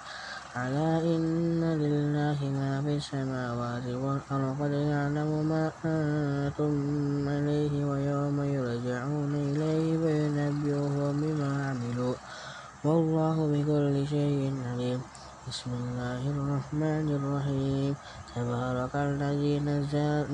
ألا 0.57 0.93
إن 1.03 1.63
لله 1.83 2.39
ما 2.59 2.73
في 2.87 2.95
السماوات 3.03 3.87
والأرض 3.87 4.63
قد 4.63 4.73
يعلم 4.73 5.31
ما 5.51 5.65
أنتم 5.83 6.73
عليه 7.29 7.75
ويوم 7.91 8.37
يرجعون 8.43 9.33
إليه 9.35 9.87
فينبئهم 9.99 11.13
بما 11.23 11.51
عملوا. 11.67 12.15
والله 12.85 13.37
بكل 13.53 14.07
شيء 14.07 14.43
عليم. 14.71 15.01
بسم 15.49 15.71
الله 15.75 16.23
الرحمن 16.31 17.07
الرحيم. 17.19 17.93
تبارك 18.35 18.95
الذي 18.95 19.59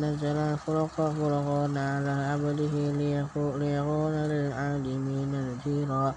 نزل 0.04 0.36
الفرقان 0.52 1.76
على 1.76 2.14
عبده 2.30 2.74
ليكون 3.00 3.62
للعالمين 4.32 5.32
نذيرا. 5.32 6.14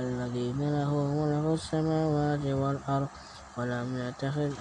الذي 0.00 0.48
له 0.58 0.90
ملك 1.18 1.46
السماوات 1.58 2.44
والأرض 2.44 3.08
ولم 3.56 3.88
يتخذ 4.04 4.52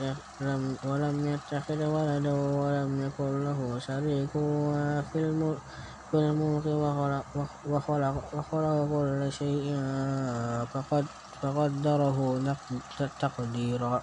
ولم 0.87 1.15
يتخذ 1.33 1.79
ولدا 1.95 2.33
ولم 2.33 2.91
يكن 3.05 3.31
له 3.43 3.59
شريك 3.87 4.33
في 5.11 5.19
الملك 6.15 6.65
وخلق 7.67 8.15
كل 8.91 9.21
شيء 9.31 9.65
فقدره 11.41 12.17
تقديرا. 13.19 13.95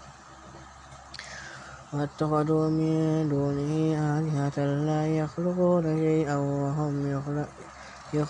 واتخذوا 1.92 2.70
من 2.70 3.26
دونه 3.28 3.98
آلهة 3.98 4.58
لا 4.86 5.02
يخلقون 5.06 5.82
شيئا 5.98 6.36
وهم 6.36 6.94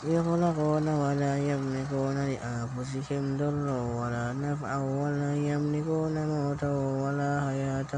يخلقون 0.04 0.86
ولا 0.88 1.34
يملكون 1.38 2.16
لأنفسهم 2.30 3.36
ضرا 3.36 3.80
ولا 4.00 4.32
نفعا 4.32 4.78
ولا 4.80 5.32
يملكون 5.36 6.14
موتا 6.32 6.72
ولا 7.04 7.32
حياة 7.46 7.92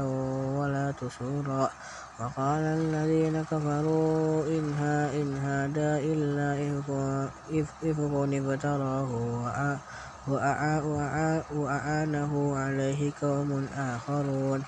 ولا 0.59 0.91
تسورا. 0.99 1.69
وقال 2.19 2.63
الذين 2.63 3.43
كفروا 3.43 4.43
إن 5.15 5.29
هذا 5.47 5.91
إلا 6.11 6.49
إفق 6.67 6.89
افتراه 8.51 9.09
وأعانه 11.55 12.33
عليه 12.57 13.01
قوم 13.21 13.67
آخرون. 13.77 14.63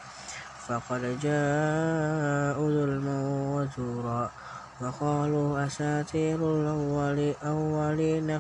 فقد 0.68 1.20
جاءوا 1.22 2.70
ظلما 2.70 3.18
وزورا 3.56 4.32
وقالوا 4.82 5.66
أساطير 5.66 6.40
الأولين 7.12 8.40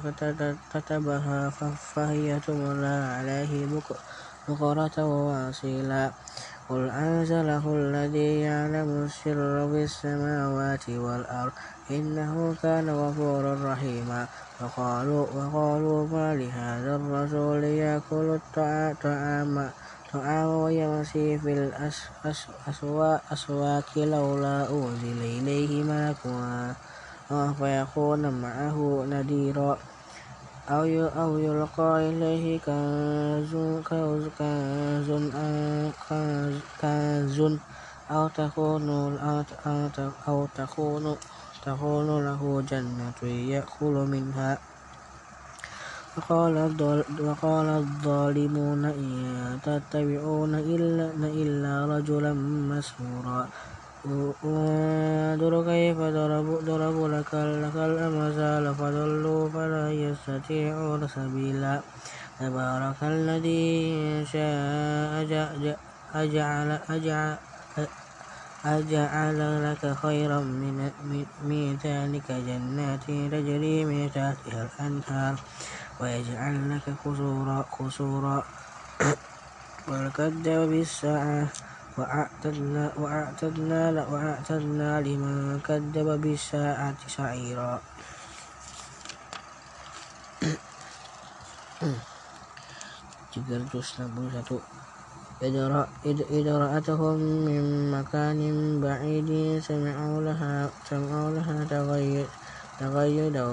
كتبها 0.74 1.50
فهي 1.96 2.40
تملى 2.40 2.98
عليه 3.18 3.68
بكرة 4.48 4.98
وأصيلا 5.06 6.12
قل 6.70 6.90
أنزله 6.90 7.74
الذي 7.76 8.42
يعلم 8.42 9.06
السر 9.06 9.70
في 9.72 9.84
السماوات 9.84 10.90
والأرض 10.90 11.52
إنه 11.92 12.56
كان 12.64 12.90
غفورا 12.90 13.74
رحيما 13.74 14.28
وقالوا, 14.62 15.26
وقالوا 15.36 16.08
ما 16.08 16.36
لهذا 16.36 16.96
الرسول 16.96 17.64
يأكل 17.64 18.40
الطعام 18.40 19.70
طعام 20.16 20.48
ويمشي 20.48 21.40
في 21.40 21.52
الأسواق 22.72 23.90
لولا 23.98 24.58
أنزل 24.70 25.20
إليه 25.22 25.84
ملك 25.84 26.22
فيكون 27.60 28.22
معه 28.42 29.06
نذيرا 29.10 29.78
أو 30.70 31.38
يلقى 31.38 32.10
إليه 32.10 32.60
كنز 32.60 33.56
كنز 36.82 37.40
أو 38.12 38.28
تكون 38.28 38.90
أو 40.28 40.46
تكون 40.56 41.16
تكون 41.66 42.08
له 42.26 42.62
جنة 42.62 43.20
يأكل 43.24 43.96
منها 44.14 44.75
وقال 46.16 47.68
الظالمون 47.82 48.84
إن 48.86 49.60
تتبعون 49.64 50.54
إلا 51.44 51.74
رجلا 51.94 52.34
مسحورا. 52.72 53.42
انظر 54.06 55.54
كيف 55.72 55.98
ضربوا 56.68 57.08
لك 57.08 57.32
الأمثال 57.90 58.64
فضلوا 58.76 59.50
فلا 59.50 59.88
يستطيعون 59.92 61.02
سبيلا. 61.08 61.76
تبارك 62.40 63.00
الذي 63.04 63.66
إن 63.96 64.26
شاء 64.32 65.12
أجعل, 66.16 66.70
أجعل, 66.90 67.38
أجعل 68.66 69.40
لك 69.72 69.84
خيرا 70.04 70.40
من 71.50 71.78
ذلك 71.84 72.28
جنات 72.32 73.06
تجري 73.34 73.86
من 73.86 74.10
تحتها 74.16 74.62
الأنهار. 74.68 75.36
ويجعل 76.00 76.56
لك 76.76 76.96
قصورا 77.06 77.66
قصورا. 77.80 78.44
والكذب 79.88 80.70
بالساعة 80.70 81.48
وأعتدنا, 81.98 82.92
وأعتدنا, 82.98 84.08
وأعتدنا 84.12 85.02
لمن 85.02 85.60
كذب 85.60 86.22
بالساعة 86.22 86.96
سعيرا. 87.08 87.82
إذ 96.32 96.48
رأتهم 96.48 97.18
من 97.20 97.92
مكان 97.92 98.42
بعيد 98.82 99.60
سمعوا 99.60 100.22
لها, 100.22 100.70
سمعوا 100.90 101.32
لها 101.32 101.64
تغيدا 102.80 103.44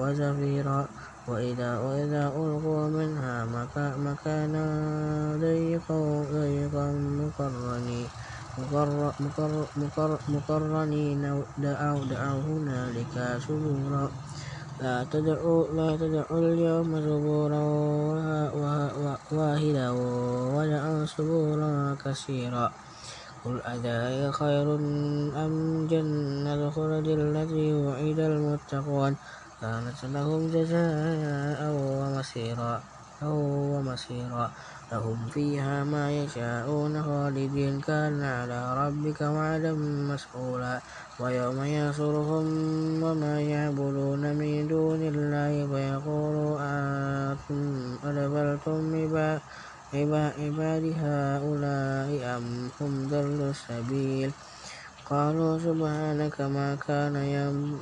وزفيرا. 0.00 0.88
وإذا, 1.28 1.78
وإذا 1.78 2.22
ألقوا 2.36 2.88
منها 2.88 3.44
مكانا 3.96 4.66
ضيقا 5.40 6.24
ضيقا 6.32 6.86
مقرنين 10.28 11.22
دعوا 11.58 12.04
دعوا 12.04 12.40
هنالك 12.40 13.14
سبورا 13.46 14.04
لا 14.80 15.06
تدعوا 15.12 15.62
لا 15.72 15.96
تدعوا 15.96 16.38
اليوم 16.52 16.90
سبورا 17.00 17.62
واحدا 19.32 19.90
ودعوا 20.54 21.06
سبورا 21.06 21.96
كثيرا. 22.04 22.72
قل 23.44 23.60
أذلك 23.60 24.34
خير 24.34 24.66
أم 25.44 25.86
جنة 25.90 26.54
الخلد 26.54 27.08
التي 27.08 27.74
وعد 27.74 28.18
المتقون؟ 28.18 29.16
كانت 29.64 30.00
لهم 30.12 30.52
جزاء 30.52 31.60
ومصيرا 31.72 32.74
ومصيرا. 33.24 34.46
لهم 34.92 35.18
فيها 35.32 35.84
ما 35.84 36.12
يشاءون 36.12 37.02
خالدين. 37.02 37.80
كان 37.80 38.22
على 38.22 38.60
ربك 38.76 39.20
وعدا 39.20 39.72
مسئولا 40.12 40.80
ويوم 41.20 41.58
ينصرهم 41.64 42.46
وما 43.02 43.40
يعبدون 43.40 44.22
من 44.36 44.68
دون 44.68 45.00
الله. 45.00 45.52
فيقول 45.72 46.36
أنتم 46.60 47.60
أدبرتم 48.04 48.80
عبادي 49.94 50.92
هؤلاء 51.04 52.10
أم 52.36 52.46
هم 52.80 52.92
ضلوا 53.08 53.50
السبيل؟ 53.56 54.30
قالوا 55.04 55.58
سبحانك 55.58 56.40
ما 56.40 56.74
كان 56.80 57.16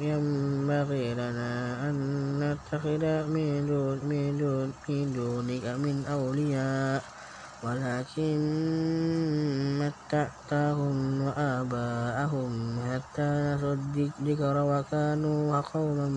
ينبغي 0.03 1.15
لنا 1.15 1.51
أن 1.91 1.97
نتخذ 2.43 3.05
من, 3.31 3.67
دون 3.67 3.99
من, 4.11 4.39
دون 4.39 4.73
من 4.89 5.13
دونك 5.13 5.65
من 5.79 5.97
أولياء 6.07 7.03
ولكن 7.65 8.39
متعتهم 9.79 10.97
وآباءهم 11.23 12.53
حتى 12.91 13.31
نسوا 13.55 13.75
الذكر 13.75 14.57
وكانوا 14.71 15.61
قوما 15.61 16.09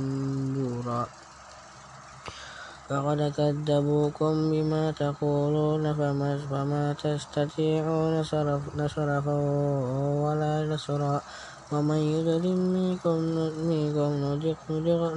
بورا 0.55 1.03
فقد 2.89 3.33
كذبوكم 3.37 4.33
بما 4.51 4.91
تقولون 4.91 5.93
فما, 5.93 6.31
فما 6.49 6.93
تستطيعون 6.93 8.23
صرفا 8.87 9.37
ولا 10.25 10.53
نصرا 10.69 11.21
ومن 11.71 11.97
يظلم 11.97 12.59
منكم 12.77 13.17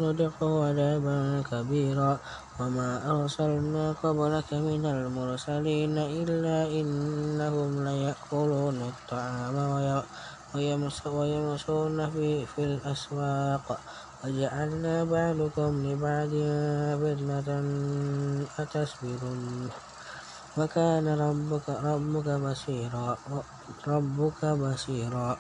نذقه 0.00 0.64
عذابا 0.64 1.42
كبيرا 1.50 2.18
وما 2.60 2.90
أرسلنا 3.10 3.92
قبلك 4.02 4.50
من 4.52 4.82
المرسلين 4.86 5.98
إلا 5.98 6.58
إنهم 6.80 7.84
ليأكلون 7.84 8.78
الطعام 8.92 9.56
ويمشون 11.06 12.10
في, 12.10 12.46
في 12.46 12.64
الأسواق 12.64 13.80
وجعلنا 14.24 15.04
بعضكم 15.04 15.70
لبعض 15.86 16.32
فتنة 17.02 17.48
أتصبرون 18.58 19.70
وكان 20.58 21.06
ربك 21.08 21.68
ربك 21.68 22.28
بصيرا 22.28 23.18
ربك 23.86 24.44
بصيرا 24.44 25.38